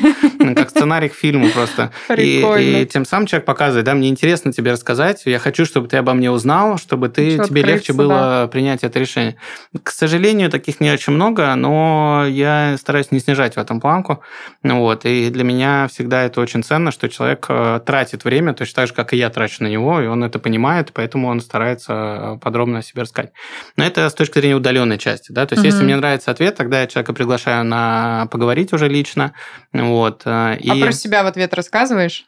[0.55, 1.91] как сценарий к фильму просто.
[2.17, 5.97] И, и тем самым человек показывает, да, мне интересно тебе рассказать, я хочу, чтобы ты
[5.97, 8.47] обо мне узнал, чтобы ты, тебе легче было да.
[8.47, 9.35] принять это решение.
[9.83, 14.21] К сожалению, таких не очень много, но я стараюсь не снижать в этом планку.
[14.63, 15.05] Вот.
[15.05, 18.93] И для меня всегда это очень ценно, что человек э, тратит время точно так же,
[18.93, 22.79] как и я трачу на него, и он это понимает, поэтому он старается э, подробно
[22.79, 23.33] о себе рассказать.
[23.75, 25.33] Но это с точки зрения удаленной части.
[25.33, 25.45] Да?
[25.45, 25.73] То есть, угу.
[25.73, 29.33] если мне нравится ответ, тогда я человека приглашаю на поговорить уже лично.
[29.73, 30.21] Вот.
[30.25, 30.69] Э, и...
[30.69, 32.25] А про себя в ответ рассказываешь?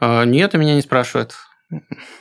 [0.00, 1.34] Нет, и меня не спрашивают.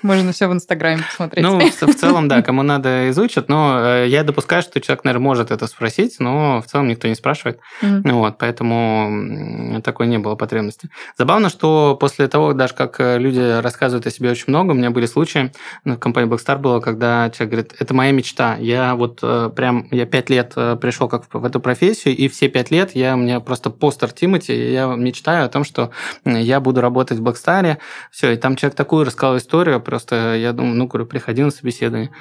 [0.01, 1.45] Можно все в Инстаграме посмотреть.
[1.45, 5.23] Ну, в, в целом, да, кому надо изучат, но э, я допускаю, что человек, наверное,
[5.23, 7.59] может это спросить, но в целом никто не спрашивает.
[7.83, 8.11] Mm-hmm.
[8.11, 10.89] Вот, поэтому такой не было потребности.
[11.15, 14.89] Забавно, что после того, даже как э, люди рассказывают о себе очень много, у меня
[14.89, 15.51] были случаи,
[15.83, 18.57] ну, в компании Blackstar было, когда человек говорит, это моя мечта.
[18.57, 22.71] Я вот э, прям, я пять лет пришел как в эту профессию, и все пять
[22.71, 25.91] лет я, у меня просто постер Тимати, я мечтаю о том, что
[26.25, 27.77] я буду работать в Blackstar.
[28.09, 31.51] Все, и там человек такую рассказал рассказал историю, просто я думаю, ну, говорю, приходи на
[31.51, 32.11] собеседование.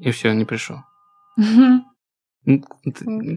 [0.00, 0.78] И все, не пришел.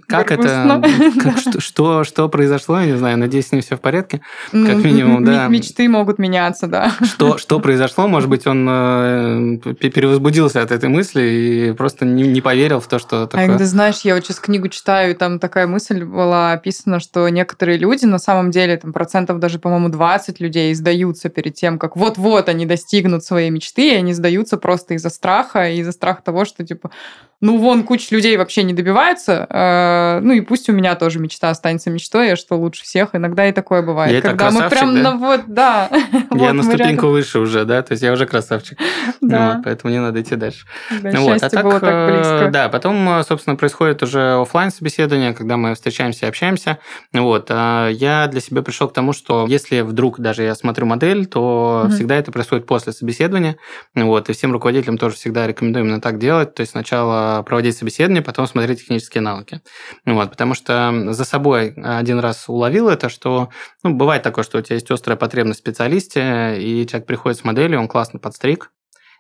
[0.08, 0.82] Как это?
[1.24, 2.80] Как, что, что, что произошло?
[2.80, 4.22] Я не знаю, надеюсь, с ним все в порядке.
[4.52, 5.48] Ну, как минимум, да.
[5.48, 6.92] Мечты могут меняться, да.
[7.04, 8.08] Что, что произошло?
[8.10, 13.00] Может быть, он э, перевозбудился от этой мысли и просто не, не поверил в то,
[13.00, 13.56] что а такое.
[13.56, 17.30] А ты знаешь, я вот сейчас книгу читаю, и там такая мысль была описана, что
[17.30, 21.96] некоторые люди, на самом деле, там процентов даже, по-моему, 20 людей сдаются перед тем, как
[21.96, 26.66] вот-вот они достигнут своей мечты, и они сдаются просто из-за страха, из-за страха того, что,
[26.66, 26.92] типа,
[27.40, 31.52] ну, вон куча людей вообще не добиваются, э, ну, и пусть у меня тоже мечта
[31.52, 33.10] останется мечтой, что лучше всех.
[33.14, 34.12] Иногда и такое бывает.
[34.12, 35.02] Я когда мы прям да?
[35.02, 35.88] на вот, да.
[36.14, 37.12] Я вот на ступеньку рядом.
[37.12, 38.80] выше уже, да, то есть я уже красавчик.
[39.20, 39.56] Да.
[39.56, 40.66] Вот, поэтому не надо идти дальше.
[41.02, 41.44] Да, ну, вот.
[41.44, 42.46] а так, было так близко.
[42.48, 46.78] Э, да, потом, собственно, происходит уже офлайн собеседование, когда мы встречаемся и общаемся.
[47.14, 47.48] Вот.
[47.50, 51.84] А я для себя пришел к тому, что если вдруг даже я смотрю модель, то
[51.86, 51.94] угу.
[51.94, 53.58] всегда это происходит после собеседования.
[53.96, 54.30] Вот.
[54.30, 56.56] И всем руководителям тоже всегда рекомендую именно так делать.
[56.56, 59.62] То есть сначала проводить собеседование, потом смотреть технические навыки.
[60.06, 60.30] Вот.
[60.30, 63.50] Потому что за собой один раз уловил это, что
[63.84, 67.44] ну, бывает такое, что у тебя есть острая потребность в специалисте, и человек приходит с
[67.44, 68.72] моделью, он классно подстриг,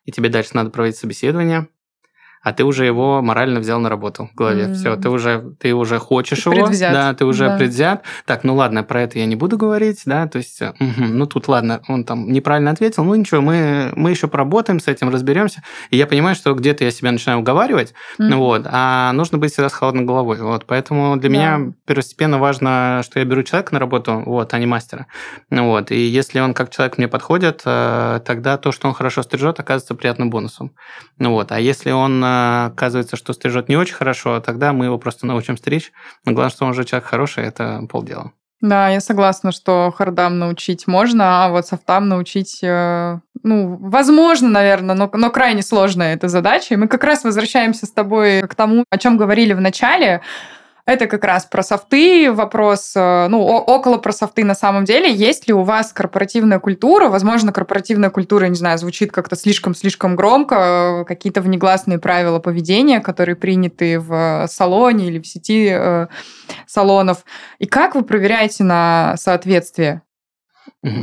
[0.05, 1.67] и тебе дальше надо проводить собеседование,
[2.47, 4.67] а ты уже его морально взял на работу в голове.
[4.67, 4.73] Mm-hmm.
[4.75, 6.93] Все, ты уже, ты уже хочешь ты его, предвзят.
[6.93, 7.57] да, ты уже да.
[7.57, 8.03] предвзят.
[8.25, 11.49] Так, ну ладно, про это я не буду говорить, да, то есть, угу, ну тут
[11.49, 15.61] ладно, он там неправильно ответил, ну ничего, мы, мы еще поработаем с этим, разберемся.
[15.89, 18.35] И я понимаю, что где-то я себя начинаю уговаривать, mm-hmm.
[18.35, 21.35] вот, а нужно быть всегда с холодной головой, вот, поэтому для да.
[21.35, 25.07] меня первостепенно важно, что я беру человека на работу, вот, а не мастера,
[25.49, 29.59] вот, и если он как человек мне подходит, э, тогда то, что он хорошо стрижет,
[29.59, 30.71] оказывается приятным бонусом,
[31.19, 32.36] ну вот, а если он э,
[32.67, 35.91] оказывается, что стрижет не очень хорошо, тогда мы его просто научим стричь.
[36.25, 38.31] Но главное, что он уже человек хороший, это полдела.
[38.59, 44.95] Да, я согласна, что хардам научить можно, а вот софтам научить, э, ну, возможно, наверное,
[44.95, 46.73] но, но крайне сложная эта задача.
[46.73, 50.21] И мы как раз возвращаемся с тобой к тому, о чем говорили в начале,
[50.87, 55.13] это как раз про софты вопрос, э, ну, около про софты на самом деле.
[55.13, 57.09] Есть ли у вас корпоративная культура?
[57.09, 63.99] Возможно, корпоративная культура, не знаю, звучит как-то слишком-слишком громко, какие-то внегласные правила поведения, которые приняты
[63.99, 66.07] в салоне или в сети э,
[66.65, 67.25] салонов.
[67.59, 70.03] И как вы проверяете на соответствие?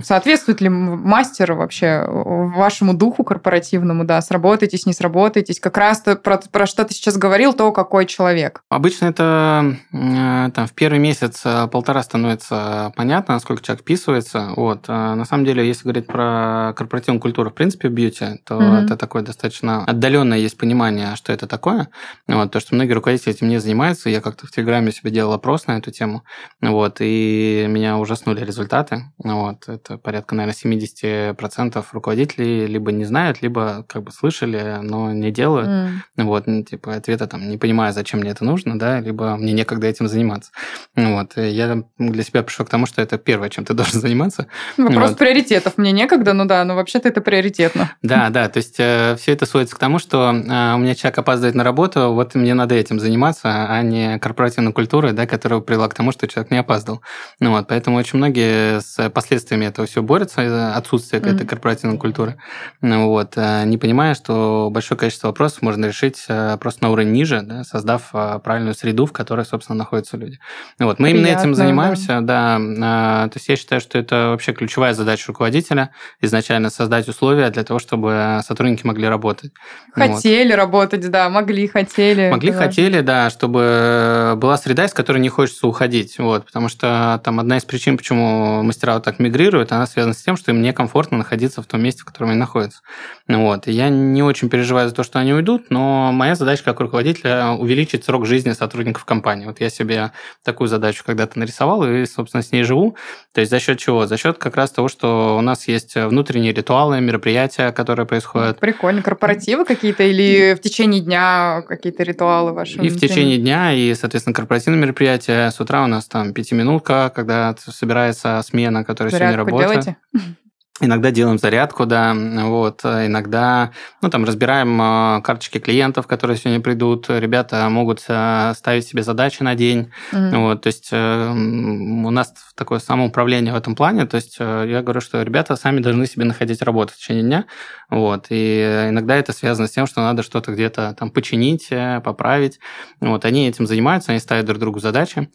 [0.03, 5.61] Соответствует ли мастер вообще вашему духу корпоративному, да, сработаетесь, не сработаетесь?
[5.61, 8.63] Как раз то про, про что ты сейчас говорил, то какой человек.
[8.71, 14.51] Обычно это э, там, в первый месяц э, полтора становится понятно, насколько человек вписывается.
[14.57, 14.89] Вот.
[14.89, 18.85] На самом деле, если говорить про корпоративную культуру, в принципе, бьюти, то mm-hmm.
[18.85, 21.89] это такое достаточно отдаленное есть понимание, что это такое.
[22.29, 22.51] Вот.
[22.51, 24.11] То, что многие руководители этим не занимаются.
[24.11, 26.25] Я как-то в Телеграме себе делал опрос на эту тему.
[26.61, 26.97] Вот.
[27.01, 29.05] И меня ужаснули результаты.
[29.19, 35.31] Вот это порядка, наверное, 70% руководителей либо не знают, либо как бы слышали, но не
[35.31, 35.69] делают.
[35.69, 36.25] Mm.
[36.25, 39.87] Вот, ну, типа, ответа там, не понимаю, зачем мне это нужно, да, либо мне некогда
[39.87, 40.51] этим заниматься.
[40.97, 44.47] Вот, я для себя пришел к тому, что это первое, чем ты должен заниматься.
[44.77, 45.19] Вопрос вот.
[45.19, 45.79] приоритетов.
[45.79, 47.93] Мне некогда, ну да, но вообще-то это приоритетно.
[48.03, 51.19] Да, да, то есть э, все это сводится к тому, что э, у меня человек
[51.19, 55.89] опаздывает на работу, вот мне надо этим заниматься, а не корпоративной культурой, да, которая привела
[55.89, 57.03] к тому, что человек не опаздывал.
[57.41, 61.35] Ну вот, поэтому очень многие с последствиями последствиями этого все борются, отсутствие mm-hmm.
[61.35, 62.37] этой корпоративной культуры.
[62.81, 67.13] Ну вот, э, не понимая, что большое количество вопросов можно решить э, просто на уровень
[67.13, 70.39] ниже, да, создав э, правильную среду, в которой, собственно, находятся люди.
[70.79, 72.59] Вот, мы Приятно, именно этим занимаемся, да.
[72.59, 73.29] да.
[73.33, 77.79] То есть я считаю, что это вообще ключевая задача руководителя, изначально создать условия для того,
[77.79, 79.53] чтобы сотрудники могли работать.
[79.93, 80.57] Хотели вот.
[80.57, 82.31] работать, да, могли, хотели.
[82.31, 86.19] Могли, хотели, да, чтобы была среда, из которой не хочется уходить.
[86.19, 90.15] Вот, потому что там одна из причин, почему мастера вот так мигрируют, мигрируют, она связана
[90.15, 92.81] с тем, что им некомфортно находиться в том месте, в котором они находятся.
[93.29, 93.67] Вот.
[93.67, 97.51] И я не очень переживаю за то, что они уйдут, но моя задача как руководителя
[97.51, 99.47] увеличить срок жизни сотрудников компании.
[99.47, 100.13] Вот я себе
[100.45, 102.97] такую задачу когда-то нарисовал и, собственно, с ней живу.
[103.33, 104.07] То есть за счет чего?
[104.07, 108.61] За счет как раз того, что у нас есть внутренние ритуалы, мероприятия, которые происходят.
[108.61, 109.03] Прикольно.
[109.03, 112.79] Корпоративы какие-то или в течение дня какие-то ритуалы ваши?
[112.81, 115.51] И в течение дня, и, соответственно, корпоративные мероприятия.
[115.51, 119.85] С утра у нас там пятиминутка, когда собирается смена, которая Зарядку работает.
[119.85, 120.37] Делаете?
[120.81, 123.71] Иногда делаем зарядку, да, вот, иногда,
[124.03, 129.45] ну, там, разбираем э, карточки клиентов, которые сегодня придут, ребята могут э, ставить себе задачи
[129.45, 130.37] на день, mm-hmm.
[130.41, 135.01] вот, то есть э, у нас такое самоуправление в этом плане, то есть я говорю,
[135.01, 137.45] что ребята сами должны себе находить работу в течение дня,
[137.89, 141.69] вот, и иногда это связано с тем, что надо что-то где-то там починить,
[142.03, 142.59] поправить,
[142.99, 145.31] вот, они этим занимаются, они ставят друг другу задачи,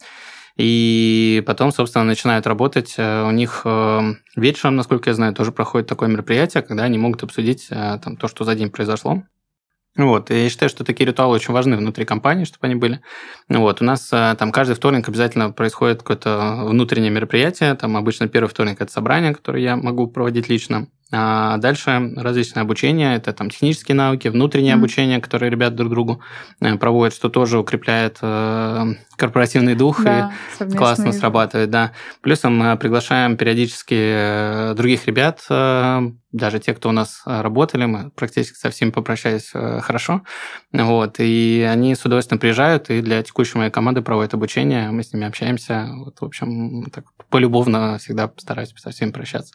[0.60, 2.94] и потом, собственно, начинают работать.
[2.98, 4.00] Э, у них э,
[4.36, 8.28] вечером, насколько я знаю, тоже проходит такое мероприятие, когда они могут обсудить э, там, то,
[8.28, 9.22] что за день произошло.
[9.96, 13.00] Вот, и я считаю, что такие ритуалы очень важны внутри компании, чтобы они были.
[13.48, 17.74] Вот, у нас там каждый вторник обязательно происходит какое-то внутреннее мероприятие.
[17.74, 20.86] Там обычно первый вторник– это собрание, которое я могу проводить лично.
[21.12, 24.78] А дальше различные обучения, это там технические навыки, внутреннее mm-hmm.
[24.78, 26.22] обучение, которые ребят друг другу
[26.60, 31.92] э, проводят, что тоже укрепляет э, корпоративный дух да, и классно срабатывает, да.
[32.20, 35.44] Плюсом мы приглашаем периодически э, других ребят,
[36.32, 40.22] даже те, кто у нас работали, мы практически со всеми попрощались хорошо,
[40.72, 45.12] вот, и они с удовольствием приезжают и для текущей моей команды проводят обучение, мы с
[45.12, 49.54] ними общаемся, вот, в общем, так полюбовно всегда стараюсь со всеми прощаться.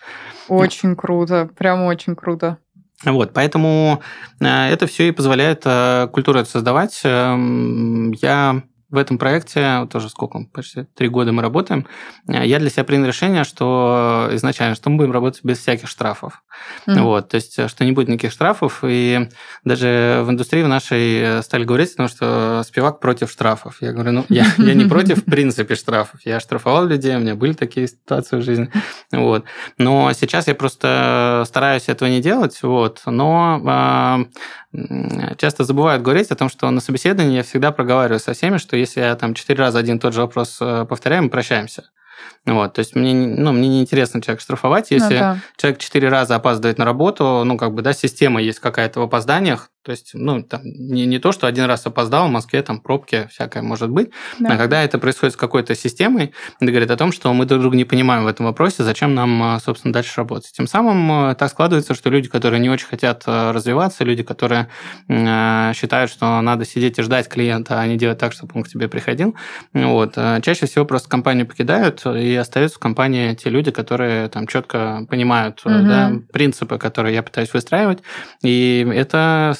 [0.49, 2.57] Очень круто, прям очень круто.
[3.03, 4.01] Вот, поэтому
[4.39, 7.01] э, это все и позволяет э, культуру создавать.
[7.03, 11.87] Эм, я в этом проекте, тоже сколько, почти три года мы работаем,
[12.27, 16.43] э, я для себя принял решение, что изначально, что мы будем работать без всяких штрафов.
[16.87, 17.01] Mm-hmm.
[17.01, 19.29] Вот, то есть, что не будет никаких штрафов, и
[19.63, 23.77] даже в индустрии в нашей стали говорить, потому что спивак против штрафов.
[23.81, 26.19] Я говорю, ну, я, я не против, в принципе, штрафов.
[26.25, 28.69] Я штрафовал людей, у меня были такие ситуации в жизни.
[29.11, 29.45] Вот.
[29.77, 34.27] Но сейчас я просто стараюсь этого не делать, вот, но
[34.73, 38.74] э, часто забывают говорить о том, что на собеседовании я всегда проговариваю со всеми, что
[38.75, 41.89] если я там четыре раза один и тот же вопрос э, повторяю, мы прощаемся.
[42.45, 45.39] Вот, то есть мне, ну, мне не интересно человек штрафовать, если ну, да.
[45.57, 49.69] человек четыре раза опаздывает на работу, ну, как бы, да, система есть какая-то в опозданиях,
[49.85, 53.27] то есть, ну, там, не, не то, что один раз опоздал, в Москве там пробки
[53.31, 54.53] всякое может быть, да.
[54.53, 57.77] а когда это происходит с какой-то системой, это говорит о том, что мы друг друга
[57.77, 60.51] не понимаем в этом вопросе, зачем нам, а, собственно, дальше работать.
[60.53, 64.69] Тем самым э, так складывается, что люди, которые не очень хотят э, развиваться, люди, которые
[65.07, 68.87] считают, что надо сидеть и ждать клиента, а не делать так, чтобы он к тебе
[68.87, 69.35] приходил,
[69.73, 75.05] вот, чаще всего просто компанию покидают и остаются в компании те люди, которые там четко
[75.09, 75.73] понимают угу.
[75.73, 77.99] да, принципы, которые я пытаюсь выстраивать,
[78.41, 79.53] и это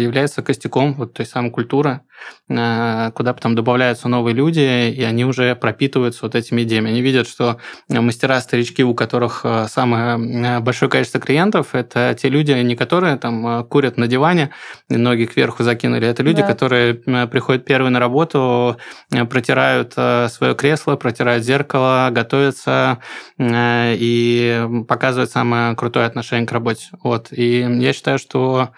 [0.00, 2.07] является костяком вот той самой культуры, э,
[2.48, 6.90] куда потом добавляются новые люди, и они уже пропитываются вот этими идеями.
[6.90, 12.74] Они видят, что мастера-старички, у которых э, самое большое количество клиентов, это те люди, не
[12.74, 14.50] которые там курят на диване,
[14.88, 16.46] ноги кверху закинули, это люди, да.
[16.46, 18.78] которые приходят первые на работу,
[19.10, 22.98] протирают свое кресло, протирают зеркало, готовятся
[23.38, 26.88] и показывают самое крутое отношение к работе.
[27.02, 27.28] Вот.
[27.30, 28.70] И я считаю, что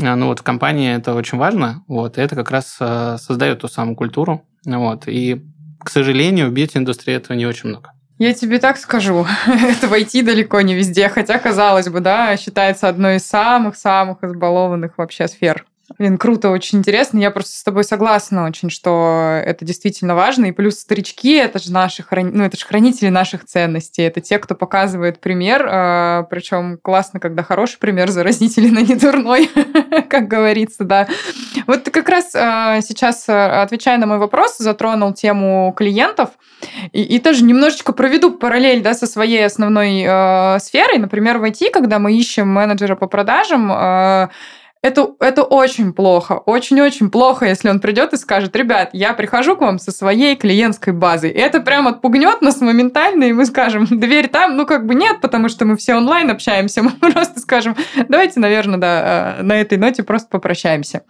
[0.00, 2.87] а, ну вот в компании это очень важно, вот, и это как раз э,
[3.18, 5.44] создает ту самую культуру, вот, и,
[5.80, 7.92] к сожалению, в бьюти-индустрии этого не очень много.
[8.18, 13.16] Я тебе так скажу, это войти далеко не везде, хотя, казалось бы, да, считается одной
[13.16, 15.64] из самых-самых избалованных вообще сфер
[15.96, 17.18] Блин, круто, очень интересно.
[17.18, 20.46] Я просто с тобой согласна очень, что это действительно важно.
[20.46, 24.02] И плюс старички это же наши ну, это же хранители наших ценностей.
[24.02, 25.66] Это те, кто показывает пример.
[25.66, 29.50] А, Причем классно, когда хороший пример заразителен, а не дурной,
[30.10, 31.08] как говорится, да.
[31.66, 36.30] Вот ты как раз а, сейчас, а, отвечая на мой вопрос, затронул тему клиентов.
[36.92, 40.98] И, и тоже немножечко проведу параллель да, со своей основной э, сферой.
[40.98, 44.28] Например, в IT, когда мы ищем менеджера по продажам, э,
[44.80, 49.60] это, это очень плохо, очень-очень плохо, если он придет и скажет, ребят, я прихожу к
[49.60, 51.30] вам со своей клиентской базой.
[51.30, 55.20] И это прям отпугнет нас моментально, и мы скажем, дверь там, ну как бы нет,
[55.20, 57.76] потому что мы все онлайн общаемся, мы просто скажем,
[58.08, 61.02] давайте, наверное, да, э, на этой ноте просто попрощаемся.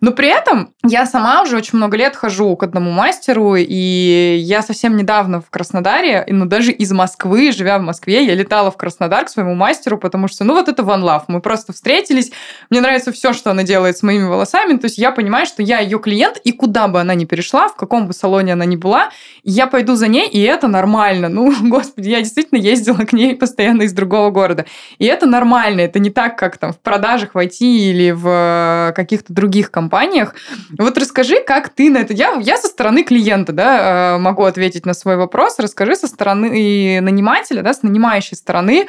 [0.00, 4.62] Но при этом я сама уже очень много лет хожу к одному мастеру, и я
[4.62, 9.26] совсем недавно в Краснодаре, ну даже из Москвы, живя в Москве, я летала в Краснодар
[9.26, 12.32] к своему мастеру, потому что, ну вот это One Love, мы просто встретились,
[12.68, 14.76] мне нравится все, что она делает с моими волосами.
[14.76, 17.76] То есть я понимаю, что я ее клиент, и куда бы она ни перешла, в
[17.76, 19.10] каком бы салоне она ни была,
[19.44, 21.28] я пойду за ней, и это нормально.
[21.28, 24.66] Ну, господи, я действительно ездила к ней постоянно из другого города.
[24.98, 25.80] И это нормально.
[25.80, 30.34] Это не так, как там в продажах в IT или в э, каких-то других компаниях.
[30.78, 32.12] Вот расскажи, как ты на это...
[32.14, 35.58] Я, я со стороны клиента, да, э, могу ответить на свой вопрос.
[35.58, 38.86] Расскажи со стороны нанимателя, да, с нанимающей стороны,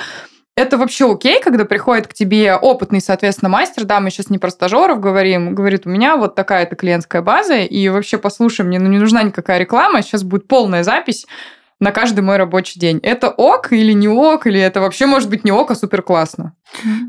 [0.55, 4.51] это вообще окей, когда приходит к тебе опытный, соответственно, мастер, да, мы сейчас не про
[4.51, 8.99] стажеров говорим, говорит, у меня вот такая-то клиентская база, и вообще, послушай, мне ну, не
[8.99, 11.25] нужна никакая реклама, сейчас будет полная запись,
[11.79, 12.99] на каждый мой рабочий день.
[13.03, 16.53] Это ок или не ок, или это вообще может быть не ок, а супер классно?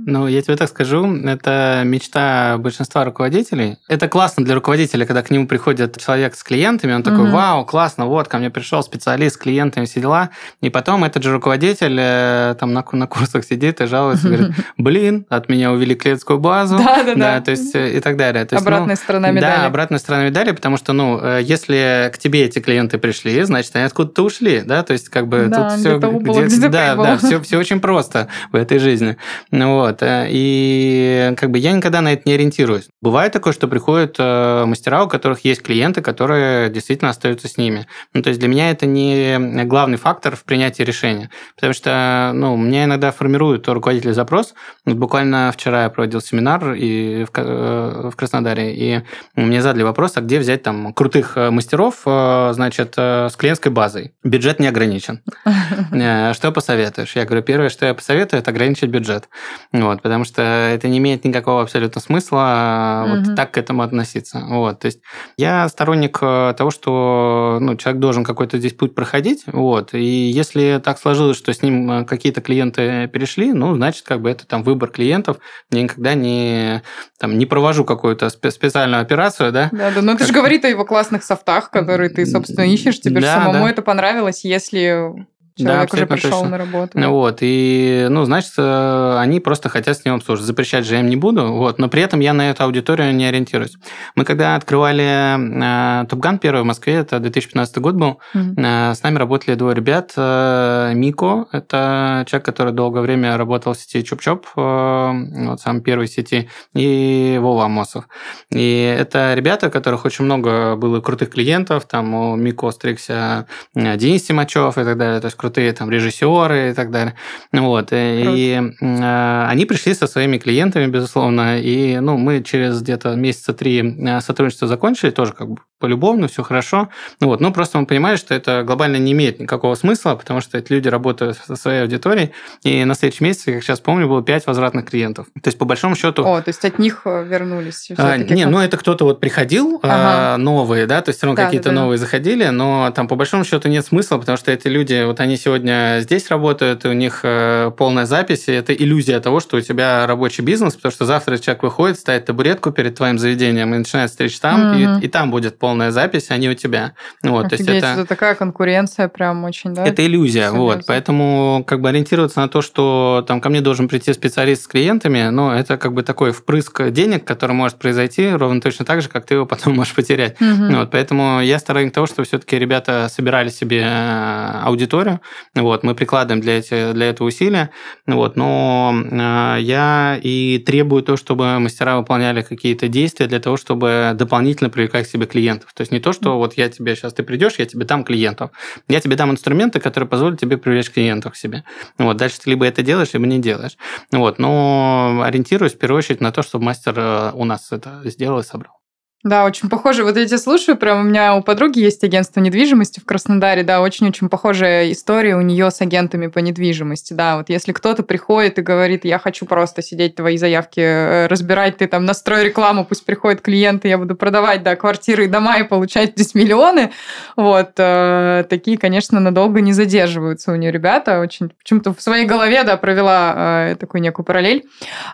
[0.07, 3.79] Ну, я тебе так скажу, это мечта большинства руководителей.
[3.89, 8.07] Это классно для руководителя, когда к нему приходит человек с клиентами, он такой, вау, классно,
[8.07, 10.31] вот, ко мне пришел специалист с клиентами, все дела.
[10.61, 15.27] И потом этот же руководитель э, там на, на курсах сидит и жалуется, говорит, блин,
[15.31, 16.79] от меня увели клиентскую базу.
[16.79, 17.41] Да, да, да.
[17.41, 18.45] То есть э, и так далее.
[18.45, 19.61] То есть, обратная ну, сторона медали.
[19.61, 23.75] Да, обратная сторона медали, потому что, ну, э, если к тебе эти клиенты пришли, значит,
[23.77, 26.69] они откуда-то ушли были, да, то есть как бы да, тут все, где где, где
[26.69, 29.17] да, да, все, все очень просто в этой жизни,
[29.51, 32.89] вот, э, и как бы я никогда на это не ориентируюсь.
[33.01, 37.87] Бывает такое, что приходят э, мастера, у которых есть клиенты, которые действительно остаются с ними.
[38.13, 42.57] Ну, то есть для меня это не главный фактор в принятии решения, потому что, ну,
[42.57, 44.55] меня иногда формирует руководитель запрос.
[44.85, 49.03] Вот буквально вчера я проводил семинар и в, в Краснодаре, и
[49.37, 54.13] мне задали вопрос, а где взять там крутых мастеров, значит, с клиентской базой.
[54.23, 55.23] Бюджет не ограничен.
[55.91, 57.17] Э, что посоветуешь?
[57.17, 59.29] Я говорю, первое, что я посоветую, это ограничить бюджет.
[59.73, 64.41] Вот, потому что это не имеет никакого абсолютно смысла вот так к этому относиться.
[64.47, 65.01] Вот, то есть
[65.37, 70.81] я сторонник э, того, что ну, человек должен какой-то здесь путь проходить, вот, и если
[70.85, 74.63] так сложилось, что с ним э, какие-то клиенты перешли, ну, значит, как бы это там
[74.63, 75.39] выбор клиентов.
[75.71, 76.83] Я никогда не,
[77.19, 79.69] там, не провожу какую-то специальную операцию, да.
[79.73, 83.21] Да, да, но ты же говорит о его классных софтах, которые ты, собственно, ищешь, тебе
[83.21, 83.71] да, же самому да.
[83.71, 86.49] это понравилось, если Человек да, уже пришел точно.
[86.49, 86.99] на работу.
[86.99, 90.49] Вот, и, ну, значит, э, они просто хотят с ним обслуживать.
[90.49, 93.25] Запрещать же я им не буду, вот, но при этом я на эту аудиторию не
[93.25, 93.77] ориентируюсь.
[94.17, 98.91] Мы когда открывали э, Топган первый в Москве, это 2015 год был, mm-hmm.
[98.91, 100.13] э, с нами работали двое ребят.
[100.17, 106.09] Э, Мико, это человек, который долгое время работал в сети Чуп-Чоп, э, вот сам первый
[106.09, 108.09] сети, и Вова Амосов.
[108.51, 113.47] И это ребята, у которых очень много было крутых клиентов, там у Мико стригся
[113.77, 117.15] э, Денис Тимачев и так далее, то есть крутые там режиссеры и так далее.
[117.53, 117.89] Вот.
[117.93, 123.83] И э, они пришли со своими клиентами, безусловно, и ну, мы через где-то месяца три
[123.83, 126.89] э, сотрудничество закончили, тоже как бы полюбовно, все хорошо.
[127.21, 127.43] Ну, вот.
[127.43, 130.89] Но просто мы понимали, что это глобально не имеет никакого смысла, потому что эти люди
[130.89, 132.31] работают со своей аудиторией,
[132.63, 135.27] и на следующий месяц, как сейчас помню, было 5 возвратных клиентов.
[135.35, 136.25] То есть, по большому счету...
[136.25, 137.91] О, то есть от них э, вернулись?
[137.99, 140.39] А, не, ну это кто-то вот приходил, ага.
[140.39, 141.81] новые, да, то есть все равно да, какие-то да, да.
[141.83, 145.34] новые заходили, но там по большому счету нет смысла, потому что эти люди, вот они
[145.37, 150.07] сегодня здесь работают, у них э, полная запись, и это иллюзия того, что у тебя
[150.07, 154.39] рабочий бизнес, потому что завтра человек выходит, ставит табуретку перед твоим заведением и начинает встреч
[154.41, 155.01] там, угу.
[155.01, 156.93] и, и там будет полная запись, а не у тебя.
[157.23, 157.87] Вот, то есть это...
[157.87, 159.85] это такая конкуренция прям очень, да?
[159.85, 164.13] Это иллюзия, вот, поэтому как бы ориентироваться на то, что там ко мне должен прийти
[164.13, 168.85] специалист с клиентами, ну, это как бы такой впрыск денег, который может произойти ровно точно
[168.85, 170.41] так же, как ты его потом можешь потерять.
[170.41, 170.77] Угу.
[170.77, 175.21] Вот, поэтому я сторонник того, что все-таки ребята собирали себе э, аудиторию,
[175.55, 177.71] вот, мы прикладываем для, эти, для этого усилия,
[178.07, 184.13] вот, но э, я и требую то, чтобы мастера выполняли какие-то действия для того, чтобы
[184.15, 185.73] дополнительно привлекать к себе клиентов.
[185.75, 188.51] То есть не то, что вот я тебе сейчас, ты придешь, я тебе дам клиентов.
[188.89, 191.65] Я тебе дам инструменты, которые позволят тебе привлечь клиентов к себе.
[191.99, 193.77] Вот, дальше ты либо это делаешь, либо не делаешь.
[194.13, 198.41] Вот, но ориентируюсь в первую очередь на то, чтобы мастер э, у нас это сделал
[198.41, 198.84] и собрал.
[199.25, 200.05] Да, очень похоже.
[200.05, 203.81] Вот я тебя слушаю, прям у меня у подруги есть агентство недвижимости в Краснодаре, да,
[203.81, 207.39] очень-очень похожая история у нее с агентами по недвижимости, да.
[207.39, 211.87] Вот если кто-то приходит и говорит, я хочу просто сидеть твои заявки э, разбирать, ты
[211.87, 216.13] там настрой рекламу, пусть приходят клиенты, я буду продавать, да, квартиры и дома и получать
[216.13, 216.93] здесь миллионы,
[217.35, 222.63] вот, э, такие, конечно, надолго не задерживаются у нее ребята, очень почему-то в своей голове,
[222.63, 224.67] да, провела э, такую некую параллель.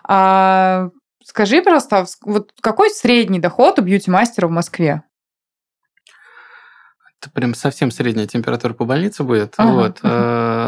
[0.03, 0.89] А,
[1.31, 5.03] Скажи, просто, вот какой средний доход у бьюти-мастера в Москве?
[7.21, 9.53] Это прям совсем средняя температура по больнице будет.
[9.55, 9.71] Ага.
[9.71, 9.99] Вот.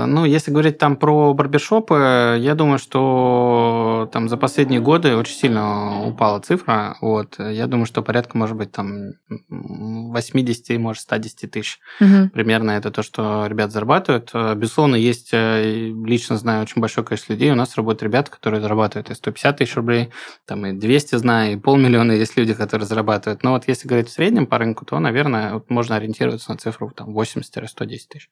[0.04, 5.36] Э, ну, если говорить там про барбершопы, я думаю, что там за последние годы очень
[5.36, 6.98] сильно упала цифра.
[7.02, 7.36] Вот.
[7.40, 9.14] Я думаю, что порядка, может быть, там
[9.50, 11.80] 80, может, 110 тысяч.
[12.00, 12.30] Угу.
[12.34, 14.32] Примерно это то, что ребят зарабатывают.
[14.34, 17.52] Э, безусловно, есть, э, лично знаю очень большое количество людей.
[17.52, 20.10] У нас работают ребята, которые зарабатывают и 150 тысяч рублей,
[20.46, 23.44] там и 200 знаю, и полмиллиона есть люди, которые зарабатывают.
[23.44, 26.92] Но вот если говорить в среднем по рынку, то, наверное, вот можно ориентироваться на цифру
[26.92, 28.30] там 80-110 тысяч.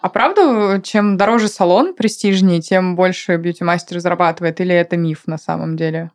[0.00, 4.60] А правда, чем дороже салон престижнее, тем больше бьюти-мастер зарабатывает?
[4.60, 6.10] Или это миф на самом деле?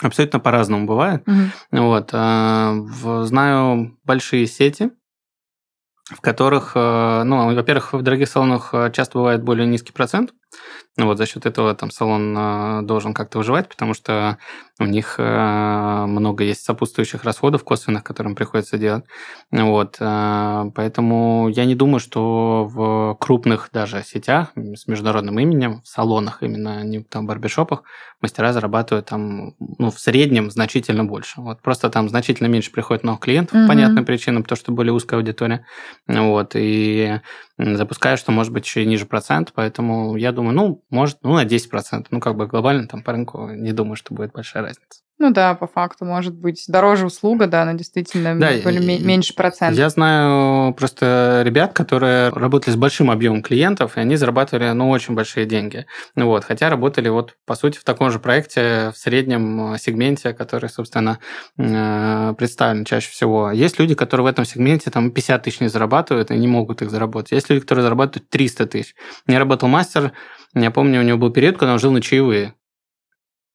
[0.00, 1.22] Абсолютно по-разному бывает.
[1.26, 1.82] Угу.
[1.82, 2.86] Вот, э,
[3.24, 4.90] знаю большие сети,
[6.04, 10.32] в которых, э, ну, во-первых, в дорогих салонах э, часто бывает более низкий процент,
[10.98, 14.36] ну вот за счет этого там салон э, должен как-то выживать, потому что
[14.80, 19.04] у них э, много есть сопутствующих расходов косвенных, которым приходится делать.
[19.52, 25.88] Вот, э, поэтому я не думаю, что в крупных даже сетях с международным именем, в
[25.88, 27.84] салонах именно, не там барбершопах,
[28.20, 31.40] мастера зарабатывают там, ну, в среднем значительно больше.
[31.40, 33.62] Вот просто там значительно меньше приходит новых клиентов, mm-hmm.
[33.62, 35.64] по понятным причинам, потому что более узкая аудитория.
[36.08, 37.20] Вот, и
[37.56, 41.44] запускаю, что может быть еще и ниже процент, поэтому я думаю, ну, может, ну, на
[41.44, 42.08] 10%.
[42.10, 45.02] Ну, как бы глобально там по рынку не думаю, что будет большая разница.
[45.20, 49.76] Ну да, по факту, может быть, дороже услуга, да, она действительно да, меньше процентов.
[49.76, 55.14] Я знаю просто ребят, которые работали с большим объемом клиентов, и они зарабатывали, ну, очень
[55.14, 55.86] большие деньги.
[56.14, 60.70] Вот, хотя работали вот, по сути, в таком же проекте, в среднем э, сегменте, который,
[60.70, 61.18] собственно,
[61.58, 63.50] э, представлен чаще всего.
[63.50, 66.90] Есть люди, которые в этом сегменте там 50 тысяч не зарабатывают и не могут их
[66.90, 67.32] заработать.
[67.32, 68.94] Есть люди, которые зарабатывают 300 тысяч.
[69.26, 70.12] Я работал мастер,
[70.54, 72.54] я помню, у него был период, когда он жил на чаевые.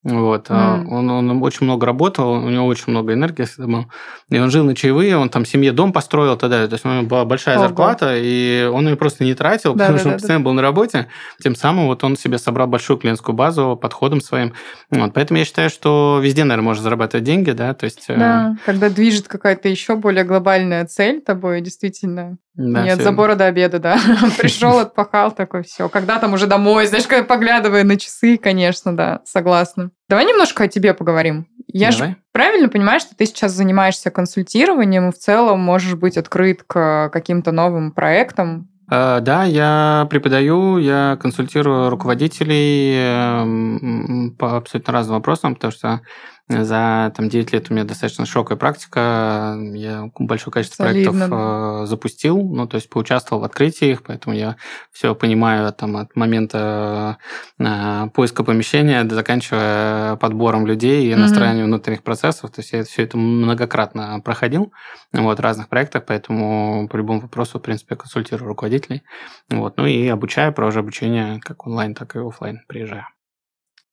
[0.03, 0.49] Вот.
[0.49, 0.87] Mm.
[0.89, 3.85] Он, он очень много работал, у него очень много энергии всегда было.
[4.29, 6.67] И он жил на чаевые, он там семье дом построил тогда.
[6.67, 7.67] То есть у него была большая Ого.
[7.67, 10.49] зарплата, и он ее просто не тратил, да, потому да, что да, он постоянно да.
[10.49, 11.07] был на работе.
[11.41, 14.53] Тем самым вот он себе собрал большую клиентскую базу подходом своим.
[14.91, 15.13] Вот.
[15.13, 18.05] Поэтому я считаю, что везде, наверное, можно зарабатывать деньги, да, то есть...
[18.09, 23.03] Э, да, когда движет какая-то еще более глобальная цель тобой, действительно, да, Нет, все.
[23.03, 23.99] забора до обеда, да.
[24.37, 25.89] Пришел, отпахал, такой, все.
[25.89, 29.89] Когда там уже домой, знаешь, поглядывая на часы, конечно, да, согласна.
[30.09, 31.47] Давай немножко о тебе поговорим.
[31.67, 32.09] Я Давай.
[32.09, 37.09] же правильно понимаю, что ты сейчас занимаешься консультированием и в целом можешь быть открыт к
[37.11, 38.69] каким-то новым проектам.
[38.91, 46.01] Uh, да, я преподаю, я консультирую руководителей эм, по абсолютно разным вопросам, потому что
[46.49, 49.57] за там, 9 лет у меня достаточно широкая практика.
[49.73, 51.39] Я большое количество Солидно, проектов.
[51.39, 54.57] Э, запустил, ну, то есть поучаствовал в открытии их, поэтому я
[54.91, 57.17] все понимаю там, от момента
[57.59, 61.69] э, поиска помещения до заканчивая подбором людей и настраиванием mm-hmm.
[61.69, 62.51] внутренних процессов.
[62.51, 64.73] То есть я все это многократно проходил
[65.13, 69.03] вот, в разных проектах, поэтому по любому вопросу, в принципе, консультирую руководителей.
[69.49, 73.05] Вот, ну и обучаю, провожу обучение как онлайн, так и офлайн, приезжаю.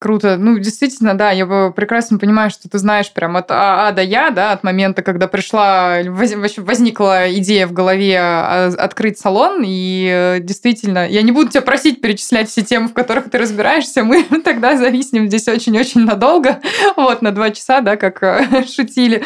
[0.01, 0.39] Круто.
[0.39, 1.45] Ну, действительно, да, я
[1.77, 5.29] прекрасно понимаю, что ты знаешь прям от А, а до Я, да, от момента, когда
[5.29, 11.61] пришла, возникла идея в голове а, открыть салон, и э, действительно, я не буду тебя
[11.61, 16.63] просить перечислять все темы, в которых ты разбираешься, мы тогда зависнем здесь очень-очень надолго,
[16.97, 19.23] вот, на два часа, да, как э, шутили.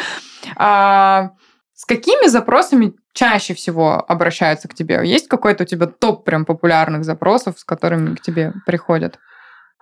[0.57, 1.31] А,
[1.73, 4.99] с какими запросами чаще всего обращаются к тебе?
[5.05, 9.19] Есть какой-то у тебя топ прям популярных запросов, с которыми к тебе приходят?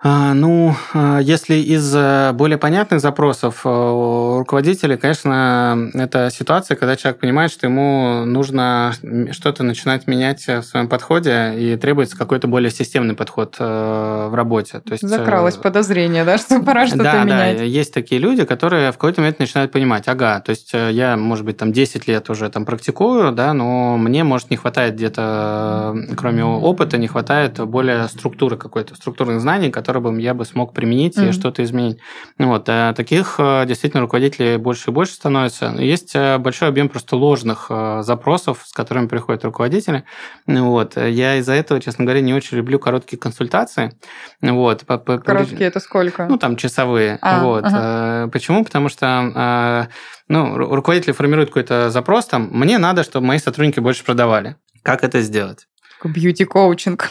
[0.06, 6.76] А, ну, а, если из э, более понятных запросов э, у руководителей, конечно, это ситуация,
[6.76, 8.92] когда человек понимает, что ему нужно
[9.30, 14.80] что-то начинать менять в своем подходе и требуется какой-то более системный подход э, в работе.
[14.80, 17.56] То есть, Закралось подозрение, да, что пора что-то да, менять.
[17.56, 21.46] Да, есть такие люди, которые в какой-то момент начинают понимать, ага, то есть я, может
[21.46, 26.44] быть, там 10 лет уже там практикую, да, но мне, может, не хватает где-то, кроме
[26.44, 31.16] опыта, не хватает более структуры какой-то, структурных знаний, которые который бы я бы смог применить
[31.16, 31.28] mm-hmm.
[31.28, 31.98] и что-то изменить.
[32.38, 32.64] Ну вот.
[32.68, 35.66] А таких э, действительно руководителей больше и больше становится.
[35.78, 37.70] Есть э, большой объем просто ложных
[38.00, 40.04] запросов, с которыми приходят руководители.
[40.46, 40.96] Ну вот.
[40.96, 43.92] Я из-за этого, честно говоря, не очень люблю короткие консультации.
[44.40, 44.84] Вот.
[44.84, 46.26] Короткие это сколько?
[46.26, 47.18] Ну, там, часовые.
[47.20, 47.64] А, вот.
[47.64, 48.30] Ага.
[48.32, 48.64] Почему?
[48.64, 49.88] Потому что
[50.28, 54.56] ну, руководители формируют какой-то запрос, там, мне надо, чтобы мои сотрудники больше продавали.
[54.82, 55.66] Как это сделать?
[56.02, 57.10] Бьюти-коучинг.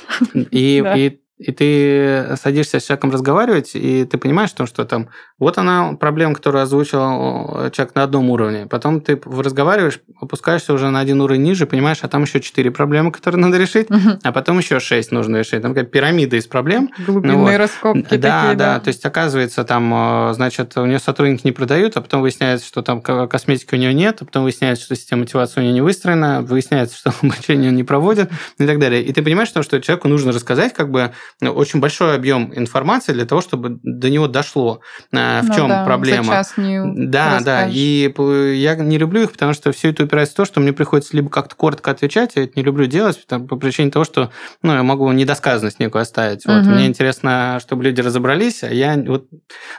[0.51, 0.97] И, да.
[0.97, 5.09] и и ты садишься с человеком разговаривать, и ты понимаешь, что, что там
[5.39, 8.67] вот она проблема, которую озвучил человек на одном уровне.
[8.69, 13.11] Потом ты разговариваешь, опускаешься уже на один уровень ниже, понимаешь, а там еще четыре проблемы,
[13.11, 14.19] которые надо решить, угу.
[14.21, 15.61] а потом еще шесть нужно решить.
[15.61, 16.91] Там какая пирамида из проблем.
[17.05, 17.57] Глубинные ну, вот.
[17.57, 18.79] раскопки да, такие, да, да.
[18.79, 22.81] То есть, оказывается, там, э, значит, у нее сотрудники не продают, а потом выясняется, что
[22.81, 26.41] там косметики у нее нет, а потом выясняется, что система мотивации у нее не выстроена,
[26.41, 28.29] выясняется, что обучение он не проводит
[28.59, 29.03] и так далее.
[29.03, 31.11] И ты понимаешь, что человеку нужно рассказать как бы
[31.41, 35.85] очень большой объем информации для того, чтобы до него дошло, э, в ну, чем да,
[35.85, 36.43] проблема.
[36.57, 37.67] Не да, да.
[37.69, 38.13] И
[38.57, 41.29] я не люблю их, потому что все это упирается в то, что мне приходится либо
[41.29, 45.11] как-то коротко отвечать, я это не люблю делать, по причине того, что ну, я могу
[45.11, 46.45] недосказанность некую оставить.
[46.45, 46.53] Угу.
[46.53, 46.65] Вот.
[46.65, 49.27] Мне интересно, чтобы люди разобрались, а я вот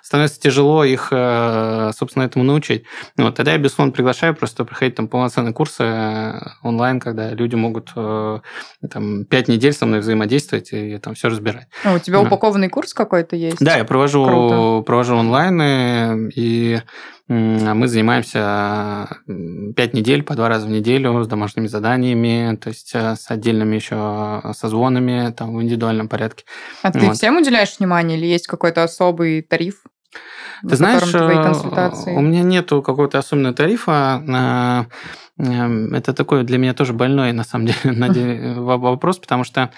[0.02, 2.84] становится тяжело их, э, собственно, этому научить.
[3.16, 3.34] Вот.
[3.36, 9.24] Тогда я, безусловно, приглашаю просто проходить там полноценные курсы э, онлайн, когда люди могут там
[9.24, 11.68] пять недель со мной взаимодействовать и там все разбирать.
[11.84, 12.26] А у тебя да.
[12.26, 13.58] упакованный курс какой-то есть?
[13.60, 16.80] Да, я провожу, провожу онлайн, и
[17.28, 19.08] мы занимаемся
[19.76, 23.76] пять недель, по два раза в неделю с домашними заданиями, то есть э, с отдельными
[23.76, 26.44] еще созвонами там, в индивидуальном порядке.
[26.82, 27.00] А вот.
[27.00, 29.84] ты всем уделяешь внимание или есть какой-то особый тариф?
[30.68, 34.86] Ты знаешь, э, у меня нету какого-то особенного тарифа.
[35.36, 39.70] Эм, это такой для меня тоже больной, на самом деле, вопрос, потому что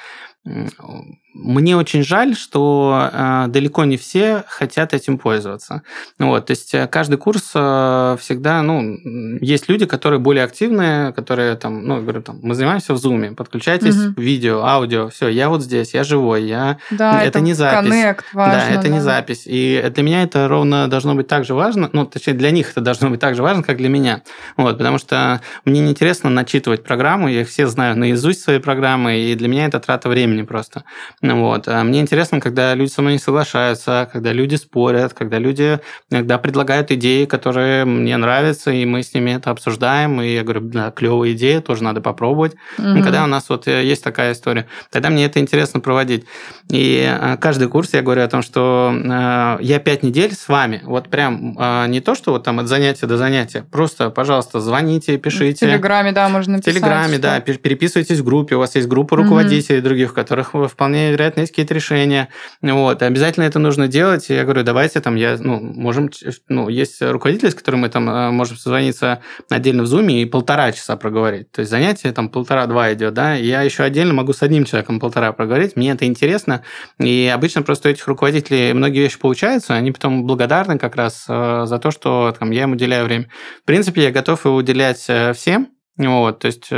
[1.38, 5.82] мне очень жаль, что э, далеко не все хотят этим пользоваться.
[6.18, 8.96] Вот, то есть э, каждый курс э, всегда, ну,
[9.40, 13.96] есть люди, которые более активные, которые там, ну, говорю, там, мы занимаемся в Zoom, подключайтесь,
[13.96, 14.20] угу.
[14.20, 16.78] видео, аудио, все, я вот здесь, я живой, я...
[16.90, 17.90] Да, это, это не запись.
[17.90, 18.88] Connect важно, да, это да.
[18.88, 19.42] не запись.
[19.46, 22.80] И для меня это ровно должно быть так же важно, ну, точнее, для них это
[22.80, 24.22] должно быть так же важно, как для меня.
[24.56, 29.34] Вот, потому что мне неинтересно начитывать программу, я их все знаю наизусть свои программы, и
[29.34, 30.84] для меня это трата времени просто.
[31.34, 31.68] Вот.
[31.68, 36.38] А мне интересно, когда люди со мной не соглашаются, когда люди спорят, когда люди иногда
[36.38, 40.90] предлагают идеи, которые мне нравятся, и мы с ними это обсуждаем, и я говорю, да,
[40.90, 42.54] клевая идея, тоже надо попробовать.
[42.78, 43.02] Угу.
[43.02, 46.24] Когда у нас вот э, есть такая история, тогда мне это интересно проводить.
[46.70, 50.82] И э, каждый курс я говорю о том, что э, я пять недель с вами,
[50.84, 51.56] вот прям
[51.88, 55.66] не то, что вот там от занятия до занятия, просто, пожалуйста, звоните, пишите.
[55.66, 56.74] В Телеграме, да, можно написать.
[56.74, 57.22] В Телеграме, что...
[57.22, 59.84] да, переписывайтесь в группе, у вас есть группа руководителей угу.
[59.88, 62.28] других, которых вполне вероятно есть какие-то решения.
[62.62, 64.30] Вот, обязательно это нужно делать.
[64.30, 66.10] И я говорю, давайте там, я, ну, можем,
[66.48, 70.72] ну, есть руководители, с которыми мы там э, можем созвониться отдельно в Zoom и полтора
[70.72, 71.50] часа проговорить.
[71.52, 75.32] То есть занятие там полтора-два идет, да, я еще отдельно могу с одним человеком полтора
[75.32, 76.62] проговорить, мне это интересно,
[76.98, 81.64] и обычно просто у этих руководителей многие вещи получаются, они потом благодарны как раз э,
[81.66, 83.28] за то, что там, я им уделяю время.
[83.62, 86.68] В принципе, я готов его уделять э, всем, вот, то есть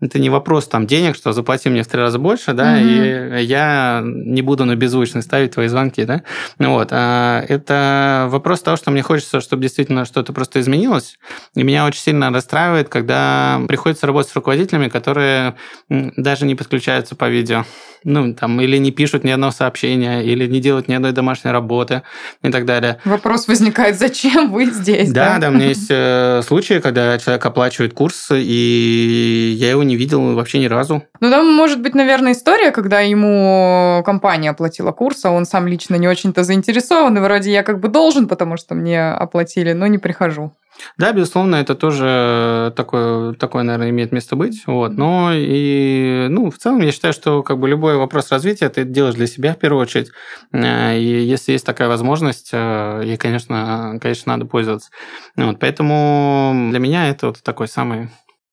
[0.00, 3.40] это не вопрос там денег, что заплати мне в три раза больше, да, mm-hmm.
[3.40, 6.22] и я не буду на беззвучный ставить твои звонки, да.
[6.58, 6.88] Вот.
[6.90, 11.18] А это вопрос того, что мне хочется, чтобы действительно что-то просто изменилось.
[11.54, 15.54] И меня очень сильно расстраивает, когда приходится работать с руководителями, которые
[15.88, 17.64] даже не подключаются по видео
[18.06, 22.02] ну, там, или не пишут ни одного сообщения, или не делают ни одной домашней работы
[22.42, 22.98] и так далее.
[23.04, 25.10] Вопрос возникает, зачем вы здесь?
[25.10, 29.82] Да, да, да у меня есть э, случаи, когда человек оплачивает курс, и я его
[29.86, 31.02] не видел вообще ни разу.
[31.20, 35.96] Ну, там может быть, наверное, история, когда ему компания оплатила курс, а он сам лично
[35.96, 39.98] не очень-то заинтересован, и вроде я как бы должен, потому что мне оплатили, но не
[39.98, 40.52] прихожу.
[40.98, 44.62] Да, безусловно, это тоже такое, такое, наверное, имеет место быть.
[44.66, 44.92] Вот.
[44.92, 49.14] Но и, ну, в целом, я считаю, что как бы любой вопрос развития ты делаешь
[49.14, 50.10] для себя в первую очередь.
[50.52, 54.90] Э, и если есть такая возможность, э, ей, конечно, конечно, надо пользоваться.
[55.36, 55.58] Вот.
[55.60, 58.08] Поэтому для меня это вот такой самый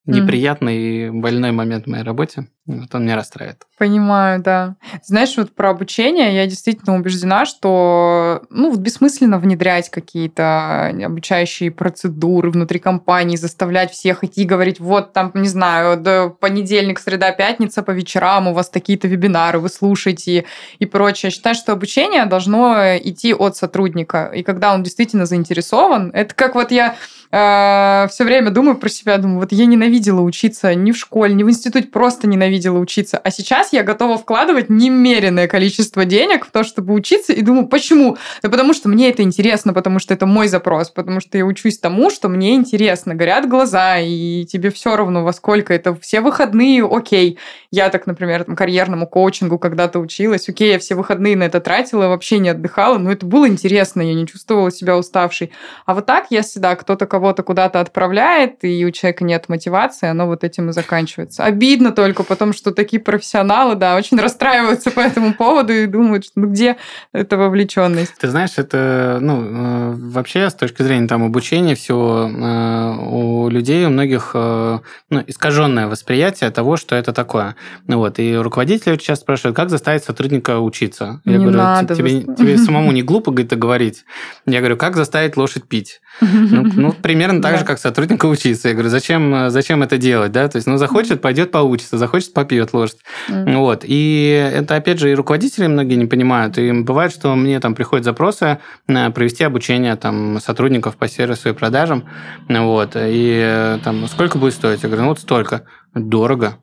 [0.06, 2.48] неприятный и больной момент в моей работе.
[2.66, 3.64] Вот он меня расстраивает.
[3.78, 4.76] Понимаю, да.
[5.04, 12.52] Знаешь, вот про обучение я действительно убеждена, что ну, вот бессмысленно внедрять какие-то обучающие процедуры
[12.52, 17.92] внутри компании, заставлять всех идти говорить, вот там, не знаю, до понедельник, среда, пятница по
[17.92, 20.46] вечерам у вас такие-то вебинары, вы слушаете
[20.80, 21.28] и прочее.
[21.28, 24.32] Я считаю, что обучение должно идти от сотрудника.
[24.34, 26.96] И когда он действительно заинтересован, это как вот я
[27.34, 31.44] э, все время думаю про себя, думаю, вот я ненавидела учиться ни в школе, ни
[31.44, 33.18] в институте, просто ненавидела учиться.
[33.18, 37.34] А сейчас я готова вкладывать немеренное количество денег в то, чтобы учиться.
[37.34, 38.18] И думаю, почему?
[38.42, 41.80] Да потому что мне это интересно, потому что это мой запрос, потому что я учусь
[41.80, 43.16] тому, что мне интересно.
[43.16, 45.96] Горят глаза, и тебе все равно во сколько это.
[45.96, 47.40] Все выходные, окей.
[47.72, 50.48] Я так, например, там, карьерному коучингу когда-то училась.
[50.48, 54.14] Окей, я все выходные на это тратила, вообще не отдыхала, но это было интересно, я
[54.14, 55.52] не чувствовала себя уставшей.
[55.86, 60.28] А вот так, если, да, кто-то кого-то куда-то отправляет, и у человека нет мотивации, оно
[60.28, 61.44] вот этим и заканчивается.
[61.44, 66.26] Обидно только потом том, что такие профессионалы, да, очень расстраиваются по этому поводу и думают,
[66.26, 66.76] что ну где
[67.14, 68.18] эта вовлеченность.
[68.20, 73.86] Ты знаешь, это, ну, э, вообще с точки зрения там обучения всего, э, у людей,
[73.86, 77.56] у многих э, ну, искаженное восприятие того, что это такое.
[77.88, 81.22] Ну вот, и руководители часто спрашивают, как заставить сотрудника учиться?
[81.24, 81.96] Я не говорю, надо.
[81.96, 84.04] Тебе, тебе самому не глупо это говорить?
[84.46, 86.02] Я говорю, как заставить лошадь пить?
[86.20, 88.70] Ну, ну примерно так же, как сотрудника учиться.
[88.70, 90.32] Я говорю, зачем, зачем это делать?
[90.32, 90.48] Да?
[90.48, 92.98] То есть, ну, захочет, пойдет поучится, захочет, попьет лошадь.
[93.30, 93.56] Mm.
[93.58, 93.84] Вот.
[93.84, 96.58] И это, опять же, и руководители многие не понимают.
[96.58, 98.58] И бывает, что мне там приходят запросы
[98.88, 102.06] провести обучение там, сотрудников по сервису и продажам.
[102.50, 102.96] Вот.
[102.96, 104.82] И э, там, сколько будет стоить?
[104.82, 105.66] Я говорю, ну, вот столько.
[105.94, 106.58] Дорого.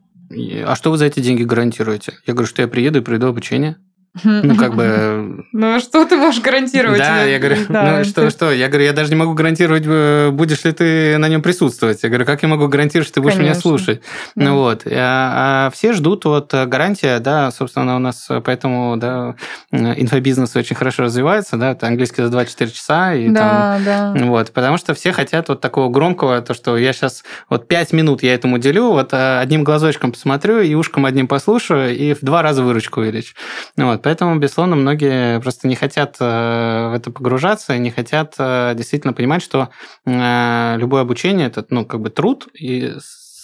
[0.66, 2.14] А что вы за эти деньги гарантируете?
[2.26, 3.76] Я говорю, что я приеду и пройду обучение.
[4.24, 5.44] Ну, как бы...
[5.52, 6.98] Ну, а что ты можешь гарантировать?
[6.98, 8.50] Да, я говорю, ну, что, что?
[8.50, 12.02] Я говорю, я даже не могу гарантировать, э, будешь ли ты на нем присутствовать.
[12.02, 14.02] Я говорю, как я могу гарантировать, что ты будешь меня слушать?
[14.34, 14.82] Ну, вот.
[14.86, 19.36] А, а все ждут вот э, гарантия, да, собственно, у нас поэтому, да,
[19.70, 23.14] инфобизнес очень хорошо развивается, да, это английский за 24 часа.
[23.14, 24.24] И да, там, да.
[24.26, 28.22] Вот, потому что все хотят вот такого громкого, то, что я сейчас вот 5 минут
[28.22, 32.42] я этому делю, вот э, одним глазочком посмотрю и ушком одним послушаю, и в два
[32.42, 33.34] раза выручку увеличу.
[33.76, 39.12] Вот, поэтому, безусловно, многие просто не хотят э, в это погружаться, не хотят э, действительно
[39.12, 39.70] понимать, что
[40.06, 42.94] э, любое обучение– это ну, как бы труд, и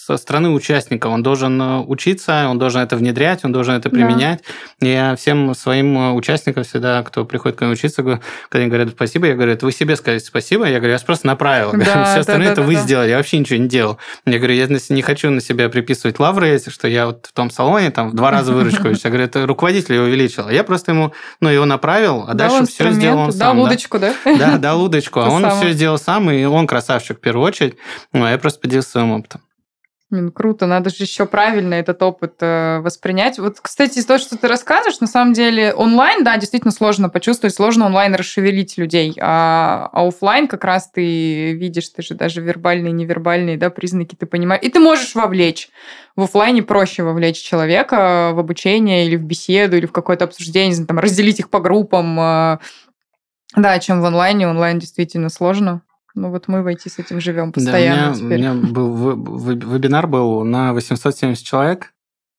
[0.07, 1.07] со стороны участника.
[1.07, 4.41] Он должен э, учиться, он должен это внедрять, он должен это применять.
[4.79, 4.87] Да.
[4.87, 8.21] Я всем своим участникам всегда, кто приходит ко мне учиться, когда
[8.53, 11.73] они говорят спасибо, я говорю, это вы себе скажете спасибо, я говорю, я просто направил.
[11.73, 12.81] Да, Все остальное да, это да, вы да.
[12.81, 13.97] сделали, я вообще ничего не делал.
[14.25, 17.51] Я говорю, я не хочу на себя приписывать лавры эти, что я вот в том
[17.51, 18.87] салоне там в два раза выручку.
[18.87, 20.47] Я говорю, это руководитель его увеличил.
[20.47, 23.57] Я просто ему, ну, его направил, а дальше все сделал он сам.
[23.57, 24.15] Да, удочку, да?
[24.23, 25.19] Да, да, удочку.
[25.19, 27.75] А он все сделал сам, и он красавчик в первую очередь.
[28.13, 29.41] Ну, а я просто поделился своим опытом.
[30.09, 33.39] Блин, круто, надо же еще правильно этот опыт э, воспринять.
[33.39, 37.53] Вот, кстати, из того, что ты рассказываешь, на самом деле онлайн, да, действительно сложно почувствовать,
[37.53, 42.93] сложно онлайн расшевелить людей, а, а офлайн как раз ты видишь, ты же даже вербальные,
[42.93, 45.67] невербальные, да, признаки ты понимаешь, и ты можешь вовлечь.
[46.15, 50.99] В офлайне проще вовлечь человека в обучение или в беседу, или в какое-то обсуждение, там,
[50.99, 52.57] разделить их по группам, э,
[53.57, 54.47] да, чем в онлайне.
[54.47, 55.81] Онлайн действительно сложно.
[56.17, 58.15] Ну вот мы в IT с этим живем постоянно.
[58.15, 61.93] Да, у, меня, у меня был вебинар был на 870 человек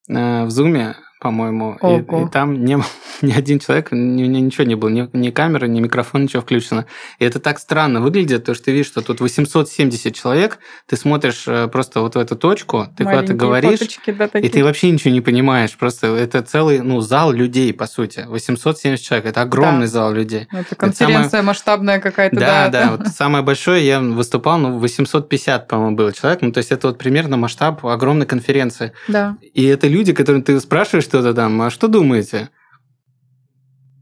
[0.08, 1.76] э, в Zoom по-моему.
[1.82, 2.78] И, и там не,
[3.22, 6.86] ни один человек, ни, ни, ничего не было, ни, ни камера, ни микрофон, ничего включено.
[7.18, 11.44] И это так странно выглядит, то, что ты видишь, что тут 870 человек, ты смотришь
[11.46, 15.12] э, просто вот в эту точку, ты куда-то говоришь, фоточки, да, и ты вообще ничего
[15.12, 15.76] не понимаешь.
[15.76, 18.24] Просто это целый ну, зал людей, по сути.
[18.28, 19.92] 870 человек, это огромный да.
[19.92, 20.46] зал людей.
[20.52, 21.46] Это конференция это самое...
[21.46, 22.36] масштабная какая-то.
[22.36, 22.70] Да, да.
[22.70, 26.42] да вот самое большое я выступал, ну, 850, по-моему, было человек.
[26.42, 28.92] Ну, то есть это вот примерно масштаб огромной конференции.
[29.08, 29.36] Да.
[29.54, 32.50] И это люди, которым ты спрашиваешь что-то там, а что думаете?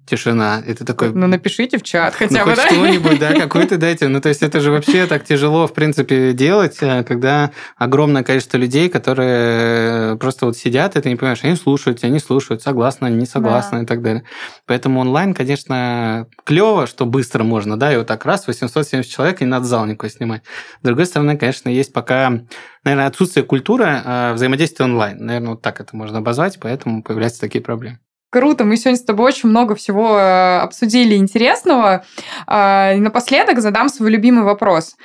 [0.07, 0.63] Тишина.
[0.67, 1.13] Это такой...
[1.13, 2.67] Ну, напишите в чат ну, хотя ну, бы, хоть да?
[2.69, 4.09] что-нибудь, да, какой-то дайте.
[4.09, 8.57] Ну, то есть это же вообще так тяжело, в принципе, делать, э, когда огромное количество
[8.57, 13.27] людей, которые просто вот сидят, и ты не понимаешь, они слушают, они слушают, согласны, не
[13.27, 13.85] согласны да.
[13.85, 14.25] и так далее.
[14.67, 19.45] Поэтому онлайн, конечно, клево, что быстро можно, да, и вот так раз 870 человек, и
[19.45, 20.43] не надо зал никакой снимать.
[20.81, 22.41] С другой стороны, конечно, есть пока,
[22.85, 25.19] наверное, отсутствие культуры э, взаимодействия онлайн.
[25.19, 27.99] Наверное, вот так это можно обозвать, поэтому появляются такие проблемы.
[28.31, 32.05] Круто, мы сегодня с тобой очень много всего э, обсудили интересного.
[32.47, 34.97] А, и напоследок задам свой любимый вопрос.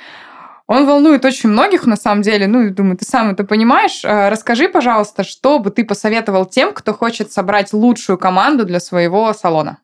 [0.66, 2.46] Он волнует очень многих, на самом деле.
[2.46, 4.04] Ну, думаю, ты сам это понимаешь.
[4.04, 9.32] А, расскажи, пожалуйста, что бы ты посоветовал тем, кто хочет собрать лучшую команду для своего
[9.32, 9.78] салона?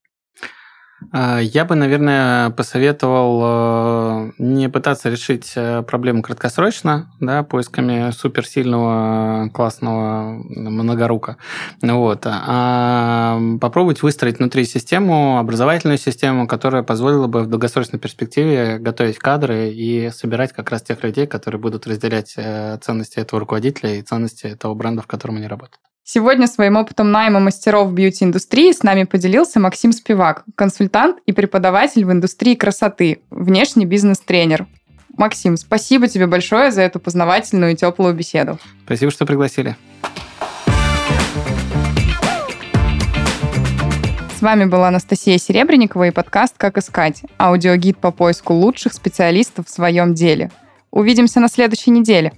[1.12, 9.48] А, я бы, наверное, посоветовал э, не пытаться решить э, проблему краткосрочно, да, поисками суперсильного,
[9.50, 11.36] классного многорука,
[11.82, 19.18] вот, а попробовать выстроить внутри систему, образовательную систему, которая позволила бы в долгосрочной перспективе готовить
[19.18, 24.02] кадры и собирать как раз тех людей, которые будут разделять э, ценности этого руководителя и
[24.02, 25.80] ценности того бренда, в котором они работают.
[26.10, 32.10] Сегодня своим опытом найма мастеров бьюти-индустрии с нами поделился Максим Спивак, консультант и преподаватель в
[32.10, 34.66] индустрии красоты, внешний бизнес-тренер.
[35.18, 38.58] Максим, спасибо тебе большое за эту познавательную и теплую беседу.
[38.86, 39.76] Спасибо, что пригласили.
[44.34, 49.70] С вами была Анастасия Серебренникова и подкаст «Как искать»– аудиогид по поиску лучших специалистов в
[49.70, 50.50] своем деле.
[50.90, 52.32] Увидимся на следующей неделе.